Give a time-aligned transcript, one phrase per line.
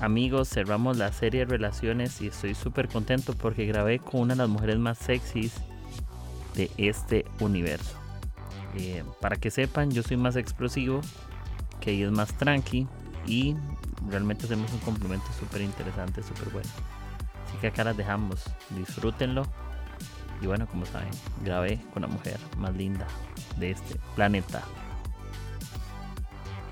[0.00, 4.38] Amigos, cerramos la serie de relaciones y estoy súper contento porque grabé con una de
[4.38, 5.54] las mujeres más sexys
[6.54, 7.96] de este universo.
[8.76, 11.00] Eh, para que sepan, yo soy más explosivo,
[11.80, 12.86] que ella es más tranqui
[13.26, 13.56] y
[14.08, 16.68] realmente hacemos un complemento súper interesante, súper bueno.
[17.48, 18.44] Así que acá las dejamos,
[18.76, 19.42] disfrútenlo.
[20.40, 21.10] Y bueno, como saben,
[21.44, 23.08] grabé con la mujer más linda
[23.56, 24.62] de este planeta.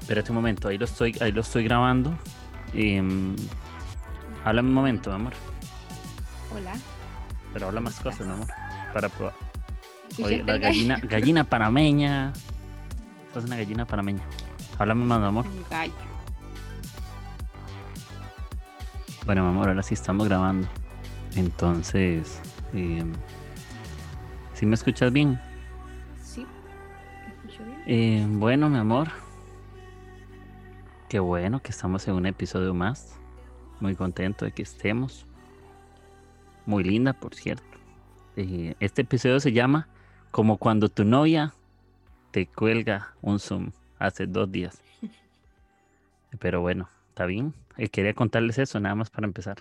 [0.00, 2.16] Espérate un momento, ahí lo estoy, ahí lo estoy grabando.
[2.78, 3.02] Eh,
[4.44, 5.32] habla un momento, amor.
[6.54, 6.74] Hola.
[7.54, 8.48] Pero habla más cosas, amor.
[8.92, 9.32] Para probar.
[10.22, 12.34] Oye, la gallina, gallina panameña.
[13.32, 14.22] Sos una gallina panameña.
[14.78, 15.46] Háblame más, amor.
[15.46, 15.94] Un gallo.
[19.24, 20.68] Bueno, mi amor, ahora sí estamos grabando.
[21.34, 22.42] Entonces,
[22.74, 23.02] eh,
[24.52, 25.40] ¿sí me escuchas bien?
[26.22, 26.46] Sí.
[27.26, 27.82] ¿Me escucho bien?
[27.86, 29.08] Eh, bueno, mi amor.
[31.08, 33.16] Qué bueno que estamos en un episodio más.
[33.78, 35.24] Muy contento de que estemos.
[36.64, 37.78] Muy linda, por cierto.
[38.34, 39.88] Eh, este episodio se llama
[40.32, 41.54] Como cuando tu novia
[42.32, 44.82] te cuelga un Zoom hace dos días.
[46.40, 47.54] Pero bueno, está bien.
[47.76, 49.58] Eh, quería contarles eso nada más para empezar.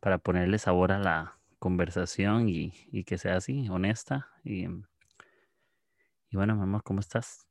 [0.00, 4.26] Para ponerle sabor a la conversación y, y que sea así, honesta.
[4.42, 7.46] Y, y bueno, mi amor, ¿cómo estás?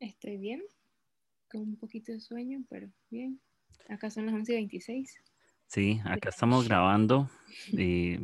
[0.00, 0.60] Estoy bien.
[1.56, 3.40] Con un poquito de sueño, pero bien.
[3.88, 5.08] Acá son las 11.26.
[5.66, 7.30] Sí, acá estamos grabando.
[7.72, 8.18] y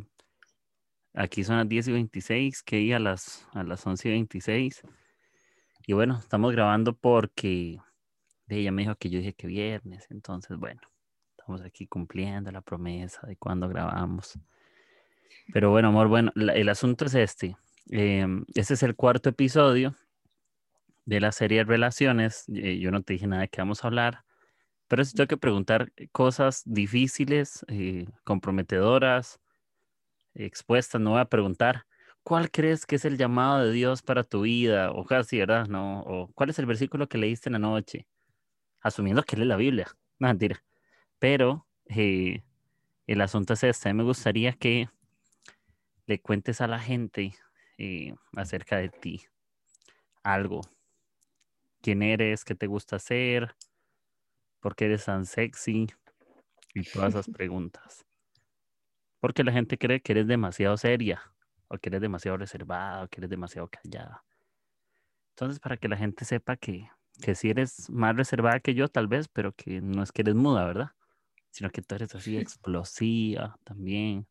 [1.15, 4.83] aquí son las 10 y 26, que iba a las, a las 11 y 26.
[5.87, 7.79] Y bueno, estamos grabando porque
[8.49, 10.05] ella me dijo que yo dije que viernes.
[10.11, 10.81] Entonces, bueno,
[11.35, 14.37] estamos aquí cumpliendo la promesa de cuando grabamos.
[15.51, 17.57] Pero bueno, amor, bueno, la- el asunto es este.
[17.89, 19.95] Em, este es el cuarto episodio
[21.05, 22.45] de la serie relaciones.
[22.53, 24.23] Eh, yo no te dije nada de qué vamos a hablar,
[24.87, 29.39] pero si tengo que preguntar cosas difíciles, eh, comprometedoras,
[30.35, 31.85] expuestas, no voy a preguntar
[32.23, 35.67] cuál crees que es el llamado de Dios para tu vida, o casi, ¿verdad?
[35.67, 38.07] No, o cuál es el versículo que leíste en la noche,
[38.81, 39.87] asumiendo que lees la Biblia,
[40.19, 40.63] no mentira.
[41.19, 42.43] Pero eh,
[43.07, 44.89] el asunto es este, me gustaría que
[46.05, 47.33] le cuentes a la gente
[48.35, 49.25] acerca de ti
[50.23, 50.61] algo
[51.83, 53.55] quién eres, qué te gusta hacer,
[54.61, 55.87] por qué eres tan sexy
[56.73, 58.05] y todas esas preguntas.
[59.19, 61.21] Porque la gente cree que eres demasiado seria,
[61.67, 64.23] o que eres demasiado reservada, o que eres demasiado callada.
[65.35, 66.89] Entonces, para que la gente sepa que,
[67.21, 70.35] que sí eres más reservada que yo, tal vez, pero que no es que eres
[70.35, 70.91] muda, ¿verdad?
[71.51, 74.25] Sino que tú eres así explosiva también,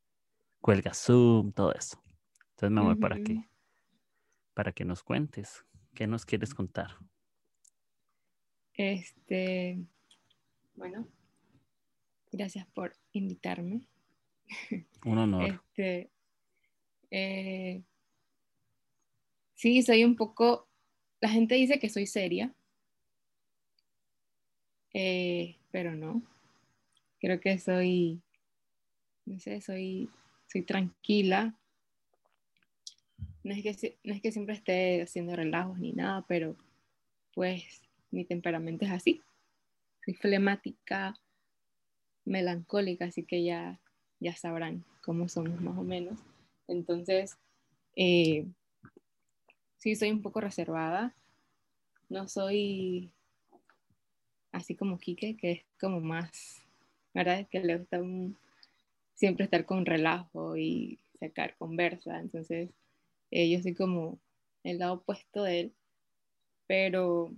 [0.60, 2.02] cuelga Zoom, todo eso.
[2.50, 3.24] Entonces, mi amor, para Ujú.
[3.24, 3.50] que,
[4.54, 6.96] para que nos cuentes, ¿qué nos quieres contar?
[8.90, 9.78] Este.
[10.74, 11.06] Bueno.
[12.32, 13.86] Gracias por invitarme.
[15.04, 15.44] Un honor.
[15.44, 16.10] Este.
[17.12, 17.82] eh,
[19.54, 20.68] sí, soy un poco.
[21.20, 22.52] La gente dice que soy seria.
[24.94, 26.20] eh, pero no.
[27.20, 28.20] Creo que soy.
[29.26, 30.10] No sé, soy.
[30.48, 31.56] Soy tranquila.
[33.44, 36.56] No es que, no es que siempre esté haciendo relajos ni nada, pero
[37.34, 37.81] pues
[38.12, 39.20] mi temperamento es así.
[40.04, 41.18] Soy flemática,
[42.24, 43.80] melancólica, así que ya,
[44.20, 46.18] ya sabrán cómo somos más o menos.
[46.68, 47.36] Entonces,
[47.96, 48.46] eh,
[49.78, 51.14] sí, soy un poco reservada.
[52.08, 53.10] No soy
[54.52, 56.62] así como Quique, que es como más,
[57.14, 57.46] ¿verdad?
[57.50, 58.00] Que le gusta
[59.14, 62.20] siempre estar con relajo y sacar conversa.
[62.20, 62.70] Entonces,
[63.30, 64.18] eh, yo soy como
[64.62, 65.72] el lado opuesto de él,
[66.66, 67.32] pero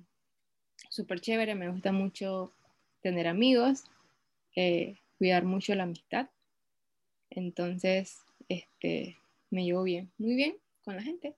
[0.94, 2.52] súper chévere, me gusta mucho
[3.02, 3.85] tener amigos,
[4.55, 6.31] eh, cuidar mucho la amistad.
[7.31, 9.19] Entonces, este,
[9.50, 11.35] me llevo bien, muy bien con la gente.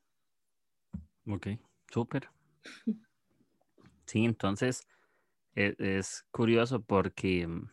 [1.26, 1.48] Ok,
[1.90, 2.28] súper.
[4.08, 4.86] Sí, entonces
[5.56, 7.68] e- es, curioso porque mm,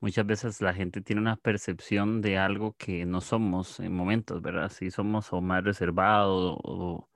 [0.00, 4.68] muchas veces la gente tiene una percepción de algo que no somos en momentos, ¿verdad?
[4.68, 7.08] Si somos o más reservados o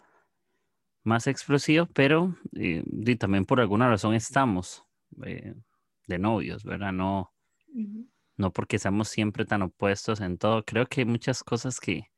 [1.04, 4.84] más explosivos, pero eh, y también por alguna razón estamos
[5.24, 5.54] eh,
[6.06, 6.92] de novios, ¿verdad?
[6.92, 7.32] No,
[8.36, 10.64] no porque seamos siempre tan opuestos en todo.
[10.64, 12.10] Creo que hay muchas cosas que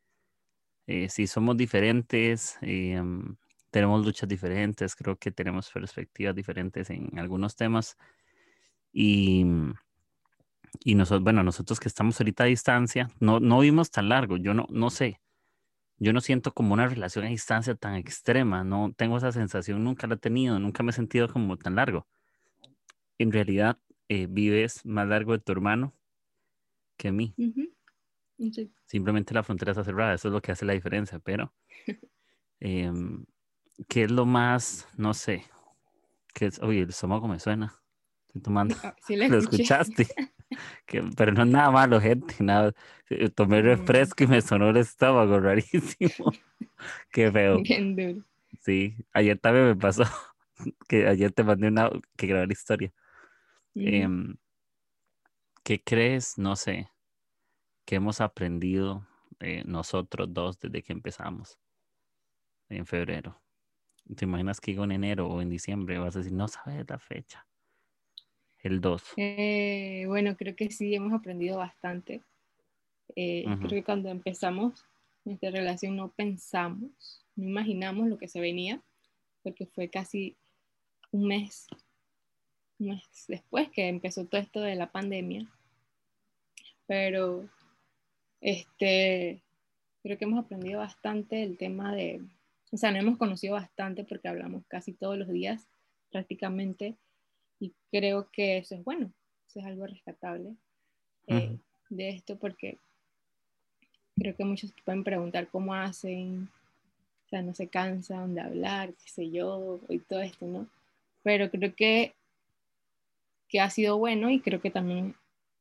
[0.87, 3.37] eh, si somos diferentes, em,
[3.71, 7.97] tenemos luchas diferentes, creo que tenemos perspectivas diferentes en algunos temas.
[8.93, 9.47] Y,
[10.85, 14.55] y nosotros, bueno, nosotros que estamos ahorita a distancia, no, no vimos tan largo, yo
[14.55, 15.22] no, no sé,
[16.03, 20.09] yo no siento como una relación a distancia tan extrema, no tengo esa sensación, nunca
[20.09, 22.09] la he tenido, nunca me he sentido como tan largo.
[23.19, 23.79] En realidad,
[24.09, 25.95] eh, vives más largo de tu hermano
[26.97, 27.37] que mí.
[28.85, 31.55] Simplemente la frontera está cerrada, eso es lo que hace la diferencia, pero
[32.59, 33.25] em,
[33.89, 35.45] ¿qué es lo más, no sé,
[36.35, 37.81] qué es, oye, el estómago me suena,
[38.27, 40.09] estoy tomando, Ah, sí lo escuchaste,
[40.87, 42.73] que, pero no es nada malo, gente, nada,
[43.11, 43.67] eh, tomé Mm.
[43.67, 46.33] refresco y me sonó el estómago, rarísimo,
[47.11, 48.25] qué feo, Bien duro.
[48.61, 50.05] sí, ayer también me pasó,
[50.89, 52.93] que ayer te mandé una, que grabé la historia,
[53.75, 53.87] Ujú.
[53.89, 54.37] Em,
[55.65, 56.39] ¿Qué crees?
[56.39, 56.91] No sé.
[57.85, 59.07] ¿Qué hemos aprendido
[59.41, 61.59] eh, nosotros dos desde que empezamos
[62.69, 63.41] en febrero?
[64.17, 65.99] ¿Te imaginas que en enero o en diciembre?
[65.99, 67.47] Vas a decir, no sabes la fecha.
[68.63, 69.03] El 2.
[69.17, 72.23] Eh, bueno, creo que sí hemos aprendido bastante.
[73.17, 73.45] Eh.
[73.45, 74.85] Creo que cuando empezamos
[75.25, 78.83] nuestra relación no pensamos, no imaginamos lo que se venía,
[79.43, 80.37] porque fue casi
[81.11, 81.67] un mes,
[82.79, 85.47] un mes después que empezó todo esto de la pandemia.
[86.87, 87.49] Pero
[88.41, 89.43] este,
[90.03, 92.21] creo que hemos aprendido bastante el tema de,
[92.71, 95.69] o sea, nos hemos conocido bastante porque hablamos casi todos los días
[96.11, 96.97] prácticamente
[97.63, 99.13] y creo que eso es bueno,
[99.47, 100.57] eso es algo rescatable
[101.29, 101.57] eh,
[101.91, 102.77] de esto porque
[104.17, 106.49] creo que muchos pueden preguntar cómo hacen,
[107.27, 110.67] o sea, no se cansan de hablar, qué sé yo, y todo esto, ¿no?
[111.23, 112.15] Pero creo que,
[113.49, 115.15] que ha sido bueno y creo que también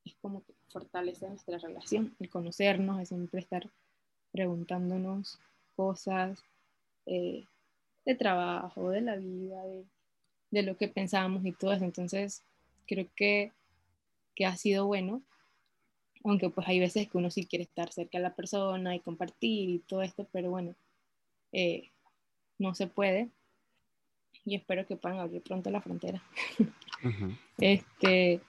[0.03, 3.69] es como que fortalece nuestra relación, el conocernos, el siempre estar
[4.31, 5.37] preguntándonos
[5.75, 6.43] cosas
[7.05, 7.45] eh,
[8.05, 9.85] de trabajo, de la vida, de,
[10.51, 11.85] de lo que pensamos y todo eso.
[11.85, 12.43] Entonces,
[12.85, 13.51] creo que,
[14.35, 15.21] que ha sido bueno,
[16.23, 19.69] aunque pues hay veces que uno sí quiere estar cerca de la persona y compartir
[19.69, 20.75] y todo esto, pero bueno,
[21.51, 21.89] eh,
[22.59, 23.29] no se puede.
[24.45, 26.21] Y espero que puedan abrir pronto la frontera.
[27.57, 28.41] Este,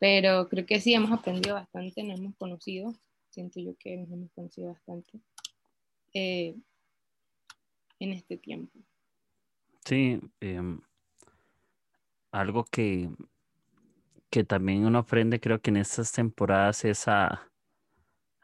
[0.00, 2.94] pero creo que sí hemos aprendido bastante, nos hemos conocido.
[3.30, 5.20] Siento yo que nos hemos conocido bastante
[6.14, 6.56] eh,
[8.00, 8.76] en este tiempo.
[9.84, 10.80] Sí, em,
[12.32, 13.10] algo que,
[14.30, 17.50] que también uno aprende, creo que en estas temporadas es a,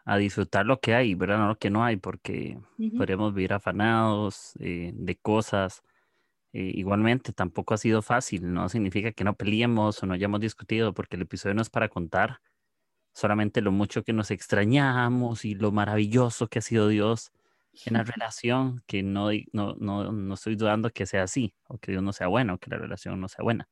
[0.04, 1.38] a disfrutar lo que hay, ¿verdad?
[1.38, 2.58] No lo que no hay, porque
[2.96, 5.82] podemos vivir afanados eh, de cosas.
[6.52, 10.94] Eh, igualmente, tampoco ha sido fácil, no significa que no peleemos o no hayamos discutido,
[10.94, 12.40] porque el episodio no es para contar
[13.12, 17.32] solamente lo mucho que nos extrañamos y lo maravilloso que ha sido Dios
[17.84, 21.92] en la relación, que no, no, no, no estoy dudando que sea así, o que
[21.92, 23.68] Dios no sea bueno, que la relación no sea buena.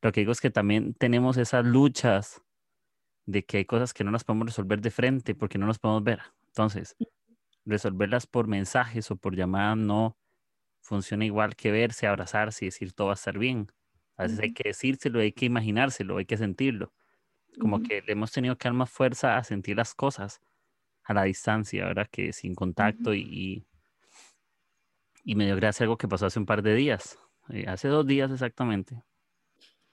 [0.00, 2.42] Lo que digo es que también tenemos esas luchas
[3.26, 6.04] de que hay cosas que no las podemos resolver de frente porque no nos podemos
[6.04, 6.20] ver.
[6.48, 6.96] Entonces,
[7.64, 10.18] resolverlas por mensajes o por llamadas no
[10.80, 13.68] funciona igual que verse, abrazarse y decir todo va a estar bien.
[14.16, 16.92] A veces hay que decírselo, hay que imaginárselo, hay que sentirlo.
[17.58, 20.40] Como que le hemos tenido que dar más fuerza a sentir las cosas
[21.04, 22.08] a la distancia, ¿verdad?
[22.10, 23.66] Que sin contacto y, y,
[25.24, 27.18] y me dio gracia algo que pasó hace un par de días,
[27.50, 29.02] eh, hace dos días exactamente.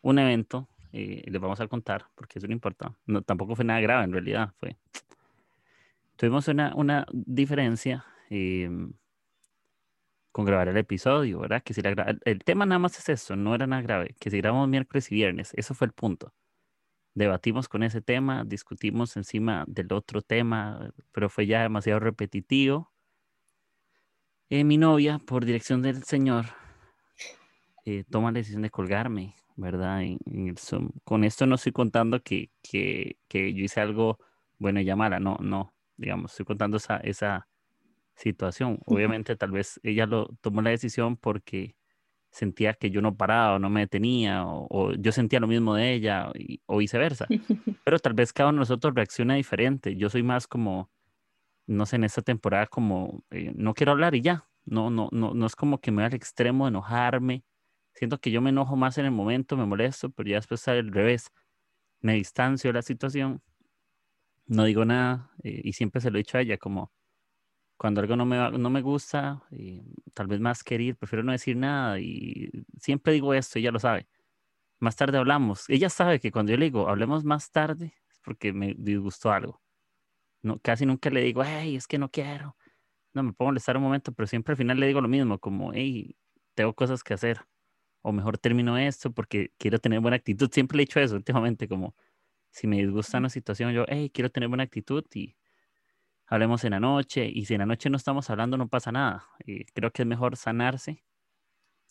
[0.02, 2.96] Un evento, eh, les vamos a contar porque eso no importa.
[3.06, 4.78] No, tampoco fue nada grave en realidad, fue.
[6.16, 8.94] Tuvimos una, una diferencia em,
[10.32, 11.62] con grabar el episodio, ¿verdad?
[11.64, 14.38] Que si la el tema nada más es eso, no era nada grave, que si
[14.38, 16.34] grabamos miércoles y viernes, eso fue el punto.
[17.14, 22.92] Debatimos con ese tema, discutimos encima del otro tema, pero fue ya demasiado repetitivo.
[24.50, 26.46] Eh, mi novia, por dirección del Señor,
[27.86, 30.04] eh, toma la decisión de colgarme, ¿verdad?
[30.04, 30.92] En, en el Zoom.
[31.04, 34.20] Con esto no estoy contando que, que, que yo hice algo
[34.58, 37.48] bueno y ya mala, no, no, digamos, estoy contando esa, esa
[38.16, 38.80] situación.
[38.86, 41.76] Obviamente tal vez ella lo tomó la decisión porque
[42.32, 45.76] sentía que yo no paraba o no me detenía o, o yo sentía lo mismo
[45.76, 47.28] de ella y- o viceversa.
[47.86, 49.96] Pero tal vez cada uno de nosotros reacciona diferente.
[49.96, 50.90] Yo soy más como,
[51.68, 54.48] no sé, en esta temporada como, eh, no quiero hablar y ya.
[54.66, 57.44] No, no, no, no es como que me voy al extremo de enojarme.
[57.94, 60.80] Siento que yo me enojo más en el momento, me molesto, pero ya después sale
[60.80, 61.32] al revés.
[62.02, 63.42] Me distancio de la situación,
[64.48, 66.92] no digo nada eh, y siempre se lo he dicho a ella como
[67.82, 69.84] cuando algo no me, no me gusta, eh,
[70.14, 74.08] tal vez más querer, prefiero no decir nada y siempre digo esto, ella lo sabe.
[74.80, 75.68] Más tarde hablamos.
[75.68, 79.64] Ella sabe que cuando yo le digo, hablemos más tarde, porque me disgustó algo.
[80.44, 82.56] No, casi nunca le digo, hey, es que no quiero.
[83.16, 85.74] No, me a molestar un momento, pero siempre al final le digo lo mismo, como,
[85.74, 86.16] hey,
[86.54, 87.48] tengo cosas que hacer.
[88.04, 90.52] O mejor termino esto porque quiero tener buena actitud.
[90.52, 91.96] Siempre le he dicho eso últimamente, como
[92.52, 95.36] si me disgusta una situación, yo, hey, quiero tener buena actitud y
[96.32, 97.30] hablemos en la noche.
[97.32, 99.28] Y si en la noche no estamos hablando, no pasa nada.
[99.46, 101.04] Y creo que es mejor sanarse,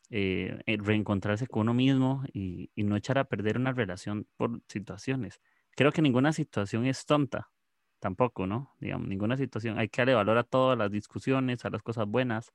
[0.09, 4.63] eh, eh, reencontrarse con uno mismo y, y no echar a perder una relación por
[4.67, 5.41] situaciones.
[5.77, 7.51] Creo que ninguna situación es tonta
[8.01, 8.75] tampoco, ¿no?
[8.81, 9.79] Digamos, ninguna situación.
[9.79, 12.51] Hay que darle valor a todas las discusiones, a las cosas buenas,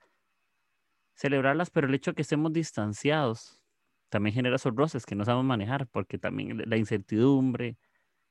[1.13, 3.61] celebrarlas, pero el hecho de que estemos distanciados
[4.09, 7.77] también genera esos roces que no sabemos manejar, porque también la incertidumbre,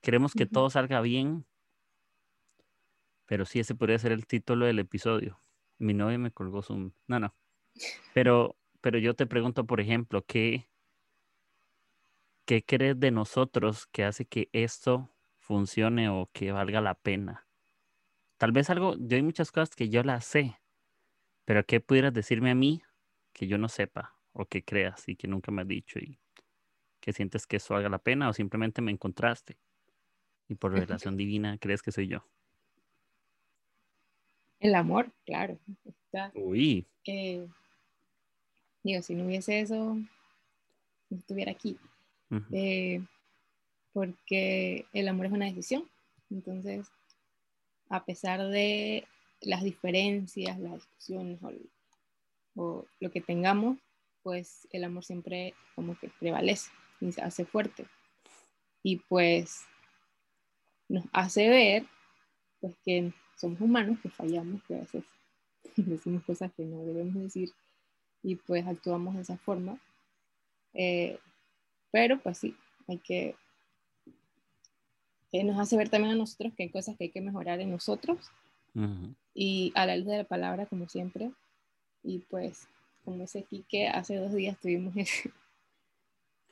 [0.03, 1.47] queremos que todo salga bien,
[3.27, 5.41] pero sí, ese podría ser el título del episodio.
[5.79, 6.93] Mi novia me colgó su...
[7.07, 7.35] No, no.
[8.13, 10.69] Pero, pero yo te pregunto, por ejemplo, ¿qué,
[12.45, 17.49] ¿qué crees de nosotros que hace que esto funcione o que valga la pena?
[18.37, 20.61] Tal vez algo, yo hay muchas cosas que yo las sé,
[21.45, 22.83] pero ¿qué pudieras decirme a mí
[23.33, 26.21] que yo no sepa o que creas y que nunca me has dicho y
[27.01, 29.59] que sientes que eso valga la pena o simplemente me encontraste
[30.49, 32.27] y por relación divina crees que soy yo?
[34.61, 35.59] El amor, claro.
[36.35, 36.87] Uy.
[37.07, 37.47] Eh,
[38.83, 39.97] digo, si no hubiese eso,
[41.11, 41.79] no estuviera aquí.
[42.51, 43.01] Eh,
[43.93, 45.89] porque el amor es una decisión.
[46.31, 46.89] Entonces,
[47.89, 49.07] a pesar de
[49.41, 51.39] las diferencias, las discusiones
[52.57, 53.79] o, lo que tengamos,
[54.23, 56.71] pues el amor siempre como que prevalece
[57.01, 57.87] y se hace fuerte.
[58.83, 59.65] Y pues
[60.89, 61.87] nos hace ver
[62.61, 63.13] pues que
[63.45, 65.05] somos humanos, que fallamos, que a veces
[65.77, 67.51] decimos cosas que no debemos decir
[68.23, 69.79] y pues actuamos de esa forma.
[70.73, 71.19] Eh,
[71.93, 72.57] pero pues sí,
[72.89, 73.37] hay que,
[75.31, 77.71] que nos hace ver también a nosotros que hay cosas que hay que mejorar en
[77.71, 78.31] nosotros
[79.35, 81.31] y a la luz de la palabra como siempre
[82.03, 82.67] y pues
[83.05, 85.33] como ese que hace dos días tuvimos ese,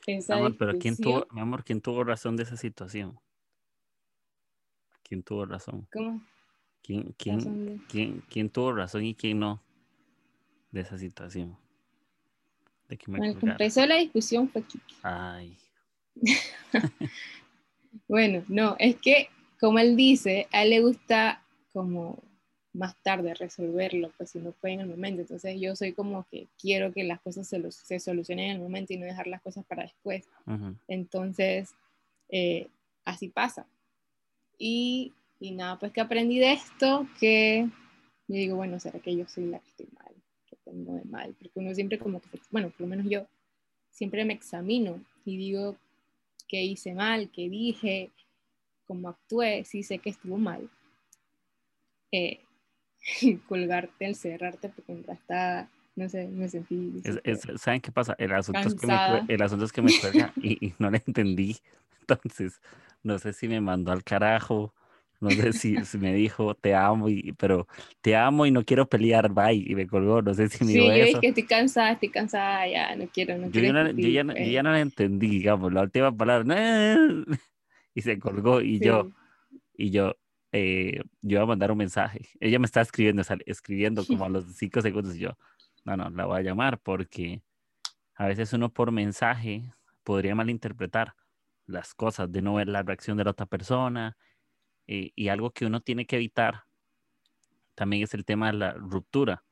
[0.06, 3.18] esa amor, pero ¿quién tuvo, mi amor, ¿quién tuvo razón de esa situación?
[5.02, 5.88] ¿Quién tuvo razón?
[5.92, 6.22] ¿Cómo?
[6.82, 9.62] ¿Quién, quién, quién, quién tuvo razón y quién no
[10.72, 11.56] de esa situación?
[12.88, 14.96] De que bueno, el que empezó la discusión fue Kiki.
[15.02, 15.56] Ay.
[18.08, 19.28] bueno, no, es que
[19.60, 22.20] como él dice, a él le gusta como
[22.72, 25.20] más tarde resolverlo, pues si no fue en el momento.
[25.20, 28.92] Entonces yo soy como que quiero que las cosas se, se solucionen en el momento
[28.92, 30.28] y no dejar las cosas para después.
[30.88, 31.74] Entonces,
[32.28, 32.68] eh,
[33.04, 33.66] así pasa.
[34.58, 35.12] Y
[35.42, 37.68] y nada, pues que aprendí de esto, que
[38.28, 40.14] yo digo, bueno, ¿será que yo soy la que estoy mal?
[40.46, 41.34] que tengo de mal?
[41.34, 43.26] Porque uno siempre como que, bueno, por lo menos yo
[43.90, 45.76] siempre me examino y digo
[46.46, 48.10] qué hice mal, qué dije,
[48.86, 50.70] cómo actué, si sé que estuvo mal.
[52.12, 52.38] Eh,
[53.48, 57.02] colgarte, el cerrarte, porque mientras está, no sé, me sentí...
[57.56, 58.14] ¿Saben qué pasa?
[58.16, 61.02] El asunto, es que me, el asunto es que me cuelga y, y no le
[61.04, 61.56] entendí.
[62.00, 62.60] Entonces,
[63.02, 64.72] no sé si me mandó al carajo
[65.22, 67.68] no sé si, me dijo te amo, y, pero
[68.00, 69.54] te amo y no quiero pelear, bye.
[69.54, 72.08] Y me colgó, no sé si me sí, dijo yo dije que estoy cansada, estoy
[72.08, 73.66] cansada, ya no quiero, no yo quiero.
[73.68, 76.56] Ya no, yo, ya, no, yo ya no la entendí, digamos, la última palabra.
[77.94, 79.12] Y se colgó y yo,
[79.76, 80.16] y yo,
[80.50, 82.30] eh, yo iba a mandar un mensaje.
[82.40, 85.36] Ella me estaba escribiendo, escribiendo como a los cinco segundos y yo,
[85.84, 87.42] no, no, la voy a llamar porque
[88.14, 89.62] a veces uno por mensaje
[90.04, 91.14] podría malinterpretar
[91.66, 94.16] las cosas, de no ver la reacción de la otra persona
[94.86, 96.64] eh, y algo que uno tiene que evitar
[97.74, 99.44] también es el tema de la ruptura.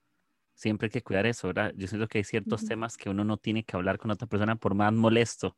[0.54, 1.72] Siempre hay que cuidar eso, ¿verdad?
[1.76, 4.56] Yo siento que hay ciertos temas que uno no tiene que hablar con otra persona
[4.56, 5.56] por más molesto,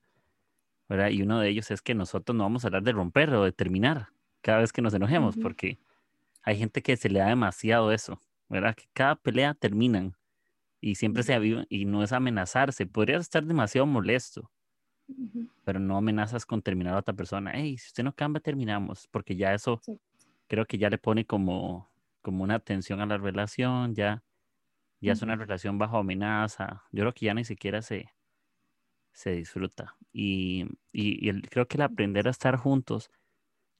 [0.88, 1.10] ¿verdad?
[1.10, 3.52] Y uno de ellos es que nosotros no vamos a hablar de romper o de
[3.52, 4.08] terminar
[4.42, 5.78] cada vez que nos enojemos, porque
[6.42, 8.76] hay gente que se le da demasiado eso, ¿verdad?
[8.76, 10.16] Que cada pelea terminan
[10.80, 12.86] y siempre se y no es amenazarse.
[12.86, 14.50] Podrías estar demasiado molesto,
[15.64, 17.52] pero no amenazas con terminar a otra persona.
[17.54, 19.80] Hey, si usted no cambia, terminamos, porque ya eso
[20.46, 21.90] creo que ya le pone como,
[22.20, 24.22] como una tensión a la relación, ya,
[25.00, 26.82] ya es una relación bajo amenaza.
[26.92, 28.12] Yo creo que ya ni siquiera se,
[29.12, 29.96] se disfruta.
[30.12, 33.10] Y, y, creo que el aprender a estar juntos,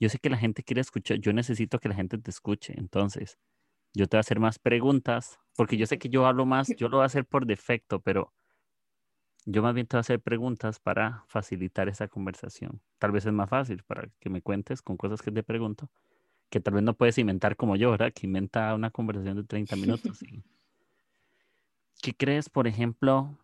[0.00, 3.38] yo sé que la gente quiere escuchar, yo necesito que la gente te escuche, entonces
[3.94, 6.88] yo te voy a hacer más preguntas, porque yo sé que yo hablo más, yo
[6.88, 8.32] lo voy a hacer por defecto, pero
[9.44, 12.80] yo más bien te voy a hacer preguntas para facilitar esa conversación.
[12.98, 15.90] Tal vez es más fácil para que me cuentes con cosas que te pregunto,
[16.50, 18.12] que tal vez no puedes inventar como yo, ¿verdad?
[18.14, 20.20] Que inventa una conversación de 30 minutos.
[22.02, 23.38] ¿Qué crees, por ejemplo,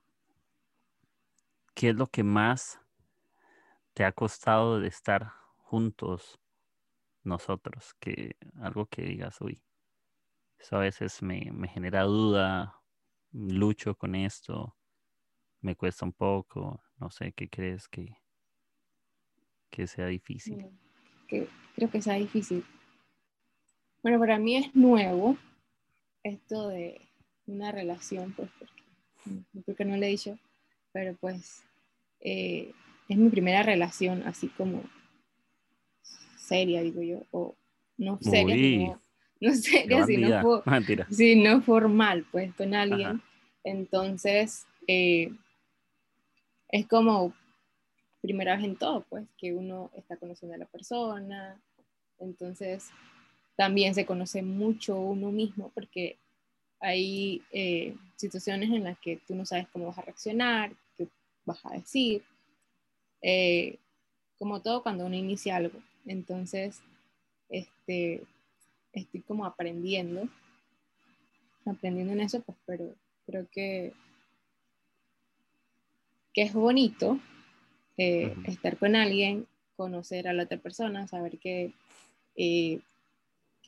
[1.75, 2.81] qué es lo que más
[3.95, 6.41] te ha costado de estar juntos
[7.25, 9.63] nosotros, que algo que digas, uy,
[10.59, 12.81] eso a veces me, genera duda,
[13.33, 14.77] lucho con esto,
[15.61, 18.17] me cuesta un poco, no sé, ¿qué crees que,
[19.71, 20.67] que sea difícil?
[21.27, 22.65] Que, creo que sea difícil.
[24.03, 25.37] Bueno, para mí es nuevo
[26.23, 27.01] esto de
[27.47, 28.51] una relación, pues,
[29.67, 30.39] porque, no le he dicho,
[30.93, 31.63] pero pues
[32.21, 32.73] eh,
[33.09, 34.83] es mi primera relación así como
[36.37, 37.55] seria, digo yo, o
[37.97, 38.99] no seria,
[39.41, 40.63] no seria, sino,
[41.53, 43.23] no formal, pues con alguien.
[43.65, 45.33] Entonces, eh,
[46.69, 47.33] es como
[48.21, 51.61] primera vez en todo, pues que uno está conociendo a la persona,
[52.19, 52.91] entonces
[53.57, 56.19] también se conoce mucho uno mismo porque
[56.81, 61.09] hay eh, situaciones en las que tú no sabes cómo vas a reaccionar, qué
[61.45, 62.23] vas a decir,
[63.23, 63.79] eh,
[64.39, 65.79] como todo cuando uno inicia algo.
[66.07, 66.81] Entonces,
[67.49, 68.23] este,
[68.93, 70.29] estoy como aprendiendo,
[71.67, 72.95] aprendiendo en eso, pues, pero
[73.27, 73.93] creo que,
[76.33, 77.19] que es bonito
[77.97, 81.73] eh, estar con alguien, conocer a la otra persona, saber que,
[82.37, 82.81] eh,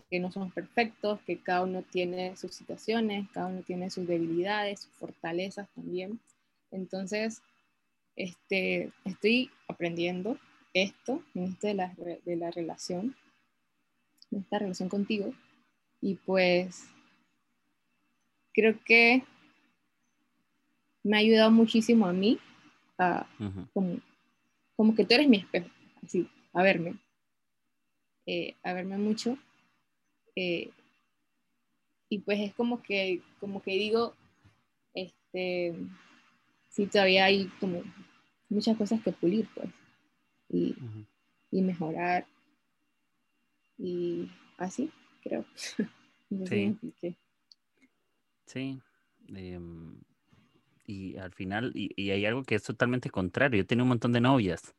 [0.08, 4.80] que no somos perfectos, que cada uno tiene sus situaciones, cada uno tiene sus debilidades,
[4.80, 6.20] sus fortalezas también.
[6.70, 7.42] Entonces,
[8.16, 10.38] este, estoy aprendiendo
[10.74, 13.16] esto, en esto de la, de la relación,
[14.30, 15.32] de esta relación contigo.
[16.00, 16.86] Y pues
[18.52, 19.22] creo que
[21.02, 22.38] me ha ayudado muchísimo a mí,
[23.72, 24.00] como,
[24.76, 25.68] como, que tú eres mi espejo,
[26.04, 26.98] así, a verme,
[28.26, 29.38] eh, a verme mucho.
[30.36, 30.70] Eh,
[32.08, 34.14] y pues es como que, como que digo,
[34.94, 35.74] este,
[36.68, 37.82] sí, todavía hay como
[38.48, 39.70] muchas cosas que pulir, pues
[40.50, 42.26] y, mejorar.
[43.78, 44.90] Y así,
[45.22, 45.44] creo.
[46.46, 46.76] sí.
[48.46, 48.80] sí.
[49.28, 50.00] Em,
[50.84, 53.58] y al final, y, hay algo que es totalmente contrario.
[53.58, 54.74] Yo tengo un montón de novias.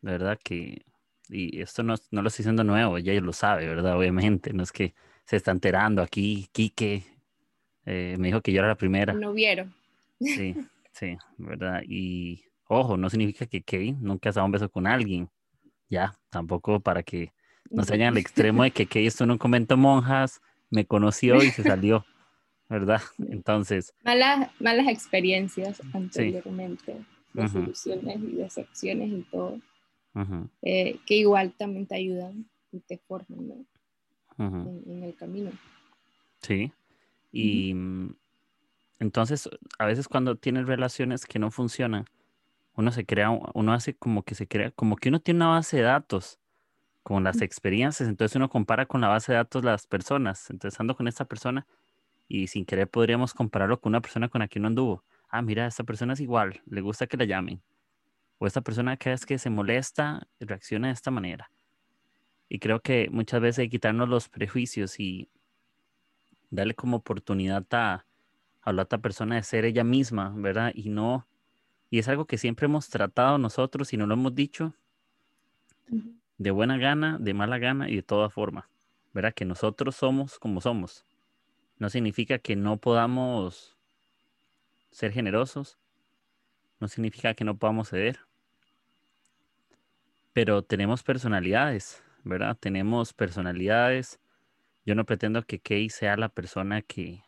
[0.00, 0.84] Verdad que,
[1.28, 3.96] y esto no, no lo estoy diciendo nuevo, ya lo sabe, ¿verdad?
[3.96, 4.94] Obviamente, no es que
[5.24, 6.48] se está enterando aquí.
[6.52, 7.04] Quique
[7.86, 9.14] eh, me dijo que yo era la primera.
[9.14, 9.72] No vieron.
[10.20, 10.54] Sí,
[10.92, 11.82] sí, ¿verdad?
[11.86, 15.30] Y, Ojo, no significa que Kevin nunca se dado un beso con alguien.
[15.88, 17.32] Ya, tampoco para que
[17.70, 21.36] no se vayan al extremo de que Kevin estuvo en un convento monjas, me conoció
[21.36, 22.04] y se salió,
[22.68, 23.00] ¿verdad?
[23.30, 23.94] Entonces.
[24.04, 26.96] Malas, malas experiencias anteriormente,
[27.32, 29.60] desilusiones y decepciones y todo,
[30.62, 34.84] eh, que igual también te ayudan y te forman ¿no?
[34.86, 35.50] en, el camino.
[36.42, 36.72] Sí,
[37.32, 38.14] y mm,
[39.00, 39.48] entonces
[39.78, 42.06] a veces cuando tienes relaciones que no funcionan,
[42.76, 45.78] uno se crea, uno hace como que se crea, como que uno tiene una base
[45.78, 46.38] de datos
[47.02, 50.96] con las experiencias, entonces uno compara con la base de datos las personas, entonces ando
[50.96, 51.66] con esta persona
[52.28, 55.04] y sin querer podríamos compararlo con una persona con la que uno anduvo.
[55.28, 57.62] Ah, mira, esta persona es igual, le gusta que la llamen.
[58.38, 61.50] O esta persona que es que se molesta, reacciona de esta manera.
[62.48, 65.28] Y creo que muchas veces hay que quitarnos los prejuicios y
[66.50, 68.06] darle como oportunidad a,
[68.62, 70.72] a la otra persona de ser ella misma, ¿verdad?
[70.74, 71.26] Y no
[71.90, 74.74] y es algo que siempre hemos tratado nosotros y no lo hemos dicho
[76.38, 78.68] de buena gana, de mala gana y de toda forma.
[79.14, 79.32] ¿Verdad?
[79.32, 81.06] Que nosotros somos como somos.
[81.78, 83.76] No significa que no podamos
[84.90, 85.78] ser generosos.
[86.80, 88.20] No significa que no podamos ceder.
[90.32, 92.56] Pero tenemos personalidades, ¿verdad?
[92.58, 94.20] Tenemos personalidades.
[94.84, 97.22] Yo no pretendo que Kay sea la persona que,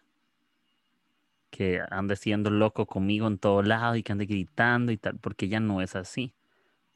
[1.51, 5.47] que ande siendo loco conmigo en todo lado y que ande gritando y tal, porque
[5.47, 6.35] ella no es así.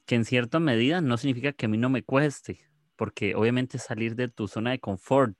[0.06, 2.60] Que en cierta medida no significa que a mí no me cueste,
[2.96, 5.36] porque obviamente salir de tu zona de confort,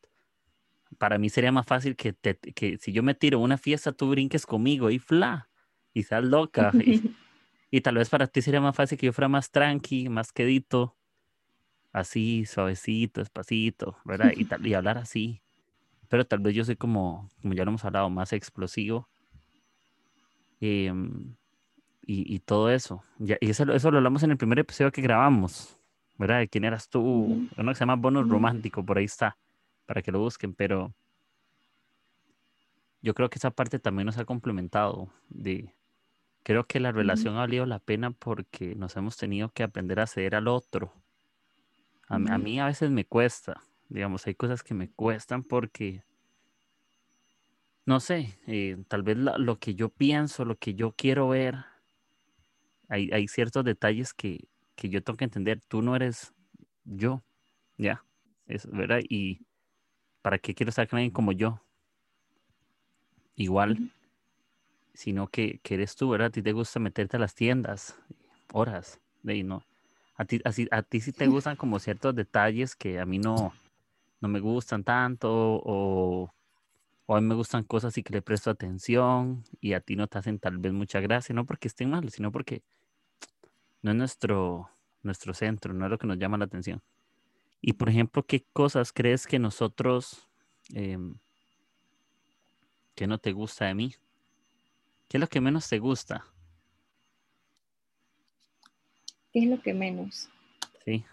[0.98, 4.10] para mí sería más fácil que, que si yo me tiro a una fiesta, tú
[4.10, 5.48] brinques conmigo y fla,
[5.92, 6.72] y seas loca.
[7.70, 10.96] y, tal vez para ti sería más fácil que yo fuera más tranqui, más quedito,
[11.92, 14.32] así, suavecito, despacito, ¿verdad?
[14.36, 15.42] Y, tal, y hablar así
[16.12, 19.08] pero tal vez yo soy como, como ya lo hemos hablado, más explosivo.
[20.60, 21.34] Em,
[22.04, 23.02] y, y, todo eso.
[23.18, 25.80] Ya, y eso, eso lo hablamos en el primer episodio que grabamos,
[26.18, 26.40] ¿verdad?
[26.40, 27.48] De quién eras tú.
[27.56, 29.38] Uno que se llama Bonus Romántico, por ahí está,
[29.92, 30.94] para que lo busquen, pero
[33.02, 35.12] yo creo que esa parte también nos ha complementado.
[35.28, 35.74] De,
[36.42, 40.06] creo que la relación ha valido la pena porque nos hemos tenido que aprender a
[40.06, 40.94] ceder al otro.
[42.08, 46.02] A, a mí a veces me cuesta, Digamos, hay cosas que me cuestan porque,
[47.84, 51.66] no sé, eh, tal vez lo que yo pienso, lo que yo quiero ver,
[52.88, 55.60] hay, ciertos detalles que, yo tengo que entender.
[55.68, 56.32] Tú no eres
[56.86, 57.22] yo.
[57.76, 58.02] Ya,
[58.46, 59.00] es verdad.
[59.06, 59.42] Y
[60.22, 61.60] ¿para qué quiero estar con alguien como yo?
[63.34, 63.92] Igual,
[64.94, 66.28] sino que, que eres tú, ¿verdad?
[66.28, 67.98] A ti te gusta meterte a las tiendas,
[68.52, 69.64] horas, de no.
[70.16, 73.52] A ti, así, a ti sí te gustan como ciertos detalles que a mí no,
[74.20, 76.32] no me gustan tanto, o,
[77.06, 80.06] o a mí me gustan cosas y que le presto atención, y a ti no
[80.06, 82.62] te hacen tal vez mucha gracia, no porque estén mal, sino porque
[83.80, 84.70] no es nuestro,
[85.02, 86.82] nuestro centro, no es lo que nos llama la atención.
[87.64, 90.28] Y por ejemplo, ¿qué cosas crees que nosotros,
[90.74, 91.14] em,
[92.96, 93.94] que no te gusta de mí?
[95.08, 96.26] ¿Qué es lo que menos te gusta?
[99.32, 100.28] ¿Qué es lo que menos?
[100.84, 101.04] Sí,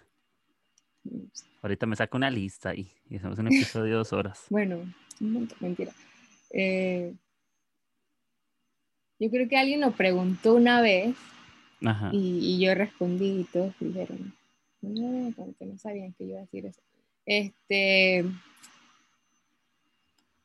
[1.62, 4.46] ahorita me saco una lista y, y hacemos un episodio de dos horas.
[4.50, 5.94] Bueno, un montón, mentira.
[6.50, 7.14] Eh,
[9.20, 11.16] yo creo que alguien lo preguntó una vez
[11.86, 12.10] Ajá.
[12.12, 14.34] y, y yo respondí y todos dijeron,
[14.82, 16.82] no, como que no sabían que yo iba a decir eso.
[17.26, 18.26] Este,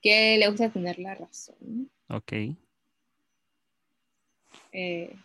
[0.03, 1.91] que le gusta tener la razón.
[2.09, 2.33] Ok.
[4.73, 5.17] Eh,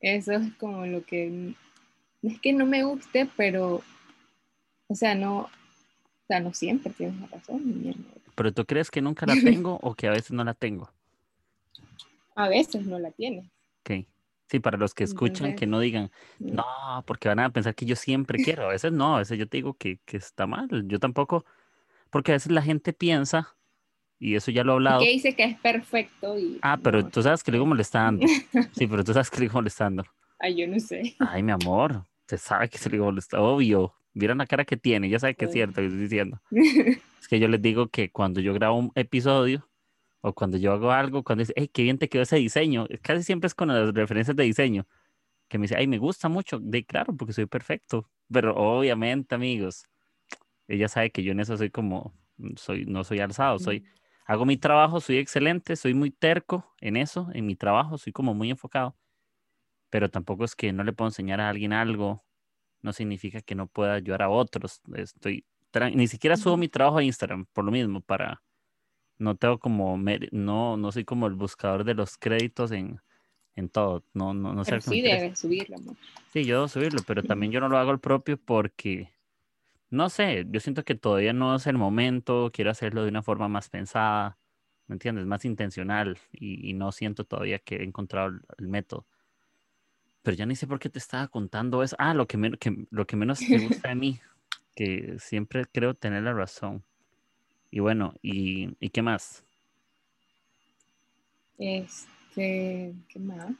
[0.00, 1.54] eso es como lo que,
[2.22, 3.82] no es que no me guste, pero,
[4.88, 5.50] o sea, no, o
[6.26, 7.82] sea, no siempre tienes la razón.
[7.82, 8.02] mierda.
[8.34, 10.90] ¿Pero tú crees que nunca la tengo o que a veces no la tengo?
[12.34, 13.44] A veces no la tienes.
[13.80, 14.06] Ok.
[14.52, 16.64] Sí, para los que escuchan, que no digan, mm, no,
[17.06, 18.64] porque van a pensar que yo siempre quiero.
[18.64, 20.68] A veces no, a veces yo te digo que, que está mal.
[20.88, 21.46] Yo tampoco,
[22.10, 23.56] porque a veces la gente piensa,
[24.18, 25.00] y eso ya lo he hablado.
[25.00, 28.26] que dice que es perfecto y Ah, pero no, tú sabes que le digo molestando.
[28.76, 30.04] Sí, pero tú sabes que le digo molestando.
[30.38, 31.16] ay, yo no sé.
[31.18, 33.46] Ay, mi amor, se sabe que se le digo molestando.
[33.46, 33.94] Obvio.
[34.12, 36.42] Vieron la cara que tiene, ya sabe que es cierto que estoy diciendo.
[37.22, 39.66] Es que yo les digo que cuando yo grabo un episodio
[40.22, 43.24] o cuando yo hago algo, cuando dice, hey, qué bien te quedó ese diseño, casi
[43.24, 44.86] siempre es con las referencias de diseño,
[45.48, 46.58] que me dice, ay, me gusta mucho.
[46.60, 48.08] De claro, porque soy perfecto.
[48.32, 49.84] Pero obviamente, amigos,
[50.68, 52.14] ella sabe que yo en eso soy como,
[52.56, 53.84] soy, no soy alzado, soy,
[54.24, 58.32] hago mi trabajo, soy excelente, soy muy terco en eso, en mi trabajo, soy como
[58.32, 58.96] muy enfocado.
[59.90, 62.24] Pero tampoco es que no le puedo enseñar a alguien algo,
[62.80, 64.80] no significa que no pueda ayudar a otros.
[64.94, 65.44] Estoy,
[65.94, 68.40] ni siquiera subo mi trabajo a Instagram, por lo mismo, para,
[69.18, 69.98] no tengo como,
[70.32, 73.00] no, no soy como el buscador de los créditos en,
[73.54, 75.96] en todo, no, no, no sé me sí debes subirlo, amor.
[76.32, 79.12] Sí, yo debo subirlo, pero también yo no lo hago el propio porque,
[79.90, 83.48] no sé, yo siento que todavía no es el momento, quiero hacerlo de una forma
[83.48, 84.38] más pensada,
[84.86, 85.26] ¿me entiendes?
[85.26, 89.06] Más intencional y, y no siento todavía que he encontrado el, el método.
[90.22, 91.96] Pero ya ni sé por qué te estaba contando eso.
[91.98, 94.20] Ah, lo que, men- que- lo que menos te gusta de mí,
[94.74, 96.84] que siempre creo tener la razón.
[97.74, 99.42] Y bueno, ¿y, ¿y qué más?
[101.56, 103.54] Este, ¿qué más?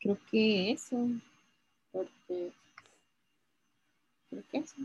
[0.00, 1.08] Creo que eso.
[1.92, 2.52] Porque.
[4.30, 4.76] Creo que eso.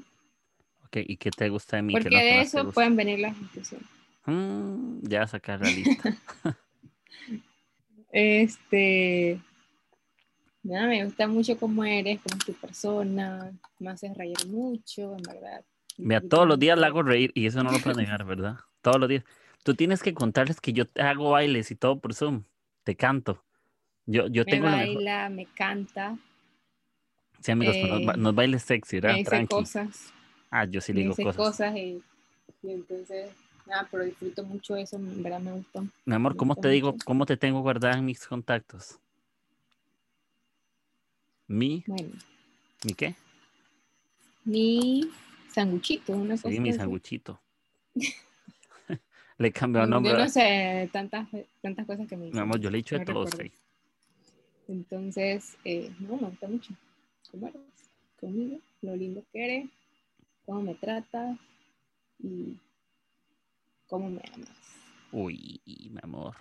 [0.83, 1.93] Ok, ¿y qué te gusta de mí?
[1.93, 3.87] ¿Qué es Porque de eso pueden venir las conclusiones.
[4.25, 6.17] Mm, ya sacar la lista.
[8.11, 9.39] Este.
[10.63, 13.53] Nada, me gusta mucho cómo eres, cómo es tu persona.
[13.79, 15.63] Me haces reír mucho, en verdad.
[15.97, 18.59] Mira, todos los días la hago reír y eso no lo puedes negar, ¿verdad?
[18.81, 19.23] Todos los días.
[19.63, 22.43] Tú tienes que contarles que yo te hago bailes y todo por Zoom.
[22.83, 23.43] Te canto.
[24.05, 24.95] Yo, yo Me tengo mejor.
[24.95, 26.17] baila, me canta,
[27.41, 29.11] Sí, amigos, ba- eh, no es bailes sexy, ¿verdad?
[29.11, 29.55] me dice Tranqui.
[29.55, 30.13] cosas.
[30.49, 31.35] Ah, yo sí le me digo dice cosas.
[31.37, 32.01] cosas y,
[32.63, 33.31] y entonces,
[33.65, 35.81] nada, pero disfruto mucho eso, en verdad me gusta.
[36.05, 36.95] Mi amor, me ¿cómo te digo?
[37.05, 38.99] ¿Cómo te tengo guardada en mis contactos?
[41.47, 41.83] ¿Mi?
[41.87, 42.09] Bueno,
[42.85, 43.15] ¿Mi qué?
[44.45, 45.09] mi
[45.57, 46.77] sanguchito, una Sí, cosa mi así.
[46.77, 47.41] sanguchito.
[49.39, 50.11] le cambiado Mm, nombre.
[50.11, 51.27] Yo no sé tantas,
[51.61, 52.43] tantas cosas que me Mi dicen.
[52.43, 53.51] amor, yo le he dicho de todo usted.
[54.67, 56.73] Entonces, eh, no, me gusta mucho.
[57.31, 57.61] ¿Cómo eres?
[58.19, 59.69] Conmigo, lo lindo que eres,
[60.45, 61.37] cómo me tratas
[62.19, 62.57] y
[63.87, 64.49] cómo me amas.
[65.11, 66.35] Uy, mi amor.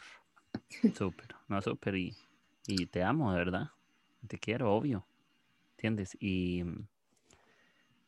[0.94, 1.94] Súper, no, súper.
[1.96, 2.16] Y,
[2.66, 3.70] y te amo, de verdad.
[4.26, 5.06] Te quiero, obvio.
[5.72, 6.16] ¿Entiendes?
[6.20, 6.64] Y,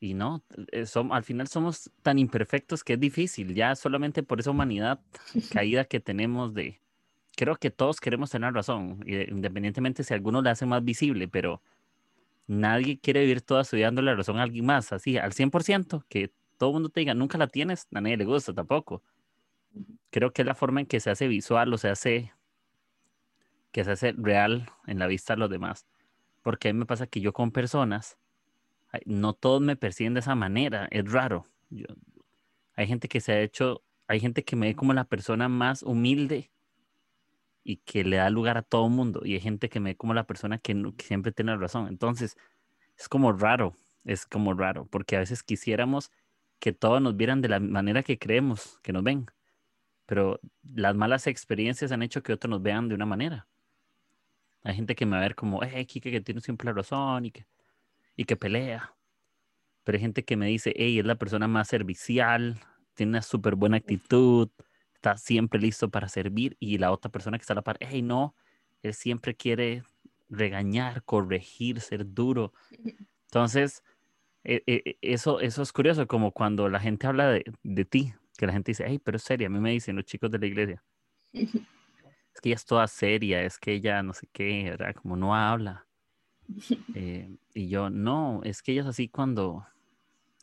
[0.01, 3.55] y no, eh, som- al final somos tan imperfectos que es difícil.
[3.55, 5.01] Ya solamente por esa humanidad
[5.51, 6.81] caída que tenemos de...
[7.37, 11.63] Creo que todos queremos tener razón, independientemente si alguno la hace más visible, pero
[12.49, 16.33] nadie quiere vivir toda su vida dándole razón a alguien más, así, al 100%, que
[16.57, 19.03] todo el mundo te diga, nunca la tienes, a nadie le gusta tampoco
[20.11, 22.33] creo que es la forma en que se hace visual o se hace
[23.73, 25.87] que se hace real en la vista de los demás.
[26.43, 28.17] Porque a mí me pasa que yo con personas,
[29.07, 31.45] no todos me perciben de esa manera, es raro.
[31.71, 31.87] Yo-
[32.75, 35.83] hay gente que se ha hecho, hay gente que me ve como la persona más
[35.83, 36.51] humilde
[37.65, 39.97] y que le da lugar a todo el mundo, y hay gente que me ve
[39.97, 41.89] como la persona que, no- que siempre tiene razón.
[41.89, 42.37] Entonces,
[42.97, 43.75] es como raro.
[44.05, 46.11] es como raro, porque a veces quisiéramos
[46.61, 49.27] que todos nos vieran de la manera que creemos que nos ven,
[50.07, 53.47] pero las malas experiencias han hecho que otros nos vean de una manera.
[54.63, 57.33] Hay gente que me va a ver como, eh, Kike, que tiene siempre razón y
[57.33, 57.47] que,
[58.19, 58.95] y que pelea.
[59.85, 62.61] Pero hay gente que me dice, hey, es la persona más servicial,
[62.95, 64.51] tiene una súper buena actitud,
[64.93, 66.57] está siempre listo para servir.
[66.59, 68.35] Y la otra persona que está a la par, hey, no,
[68.83, 69.85] él siempre quiere
[70.29, 72.53] regañar, corregir, ser duro.
[73.27, 73.85] Entonces,
[74.43, 78.15] e, e, e, eso, eso es curioso, como cuando la gente habla de, de ti,
[78.37, 79.47] que la gente dice, hey, pero es seria.
[79.47, 80.83] A mí me dicen los chicos de la iglesia,
[81.33, 84.93] es que ella es toda seria, es que ella no sé qué, ¿verdad?
[84.97, 85.88] Como no habla.
[86.95, 89.67] Eh, y yo, no, es que ella es así cuando,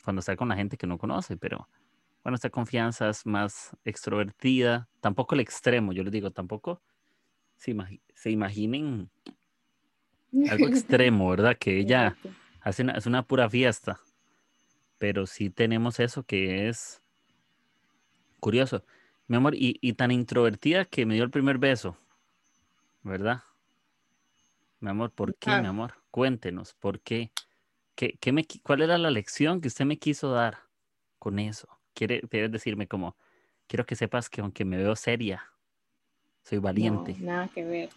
[0.04, 1.68] cuando está con la gente que no conoce, pero
[2.24, 6.82] bueno, esta confianza es más extrovertida, tampoco el extremo, yo les digo, tampoco
[7.56, 7.76] se,
[8.13, 9.10] se imaginen
[10.50, 11.56] algo extremo, ¿verdad?
[11.60, 12.15] Que ella
[12.62, 14.00] hace una, es una pura fiesta,
[14.98, 17.02] pero sí tenemos eso que es
[18.39, 18.84] curioso.
[19.28, 21.98] Mi amor, y, y tan introvertida que me dio el primer beso,
[23.02, 23.41] ¿verdad?
[24.86, 25.95] Mi amor, ¿por qué, mi amor?
[26.12, 27.32] Cuéntenos, ¿por qué?
[27.95, 30.60] ¿Qué, qué me, ¿Cuál era la lección que usted me quiso dar
[31.17, 31.67] con eso?
[31.95, 33.17] ¿Quiere, quiere decirme como,
[33.65, 35.41] quiero que sepas que aunque me veo seria,
[36.43, 37.15] soy valiente?
[37.17, 37.89] No, nada que ver.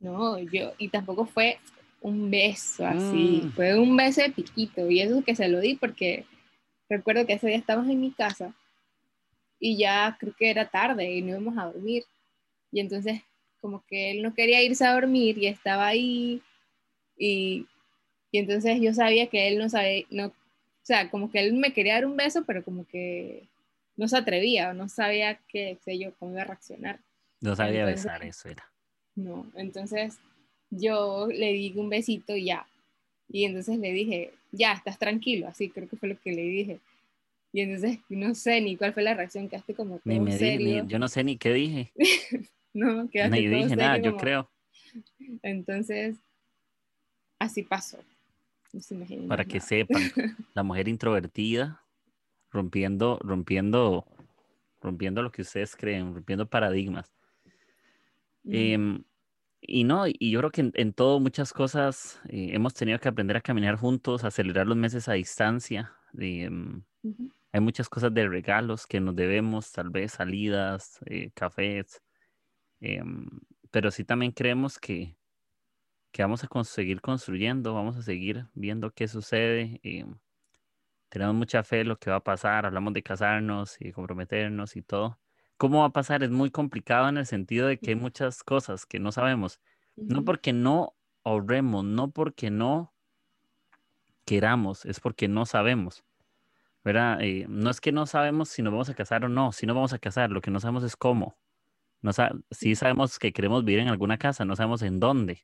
[0.00, 1.60] No, yo, y tampoco fue
[2.00, 3.50] un beso así, Mm.
[3.50, 6.26] fue un beso de piquito, y eso que se lo di porque
[6.88, 8.52] recuerdo que ese día estábamos en mi casa
[9.60, 12.02] y ya creo que era tarde y no íbamos a dormir.
[12.72, 13.22] Y entonces
[13.60, 16.40] como que él no quería irse a dormir y estaba ahí
[17.16, 17.66] y,
[18.32, 20.32] y entonces yo sabía que él no sabía, no, o
[20.82, 23.48] sea, como que él me quería dar un beso, pero como que
[23.96, 27.00] no se atrevía o no sabía qué sé yo, cómo iba a reaccionar.
[27.40, 28.64] No sabía Entonces- besar, eso era.
[29.14, 30.18] No, entonces
[30.70, 32.66] yo le di un besito y ya.
[33.28, 36.80] Y entonces le dije, ya, estás tranquilo, así creo que fue lo que le dije.
[37.52, 40.38] Y entonces no sé ni cuál fue la reacción, quedaste como todo Ni me di-
[40.38, 40.84] serio.
[40.84, 41.92] ni- yo no sé ni qué dije,
[42.74, 44.50] no, quedaste dije nada, yo creo.
[45.42, 46.16] Entonces,
[47.38, 47.98] así pasó.
[48.72, 50.02] No se imaginen para que sepan,
[50.54, 51.84] la mujer introvertida,
[52.50, 54.06] rompiendo, rompiendo,
[54.80, 57.12] rompiendo lo que ustedes creen, rompiendo paradigmas.
[58.44, 58.56] Ujú.
[58.56, 59.04] Em,
[59.60, 63.08] y no, y yo creo que en, en todo muchas cosas eh, hemos tenido que
[63.08, 65.92] aprender a caminar juntos, acelerar los meses a distancia.
[66.18, 66.82] em,
[67.52, 72.00] hay muchas cosas de regalos que nos debemos, tal vez salidas, eh, cafés,
[72.80, 73.26] em,
[73.70, 75.16] pero sí también creemos que,
[76.12, 79.80] que vamos a con- seguir construyendo, vamos a seguir viendo qué sucede.
[79.82, 80.18] em,
[81.08, 84.82] tenemos mucha fe en lo que va a pasar, hablamos de casarnos y comprometernos y
[84.82, 85.20] todo.
[85.58, 86.22] ¿Cómo va a pasar?
[86.22, 89.60] Es muy complicado en el sentido de que hay muchas cosas que no sabemos.
[90.06, 92.94] No porque no ahorremos, no porque no
[94.24, 96.04] queramos, es porque no sabemos.
[96.84, 97.20] ¿Verdad?
[97.22, 99.74] Eh, no es que no sabemos si nos vamos a casar o no, si no
[99.74, 101.38] vamos a casar, lo que no sabemos es cómo.
[102.02, 105.42] No sa- sí sabemos que queremos vivir en alguna casa, no sabemos en dónde.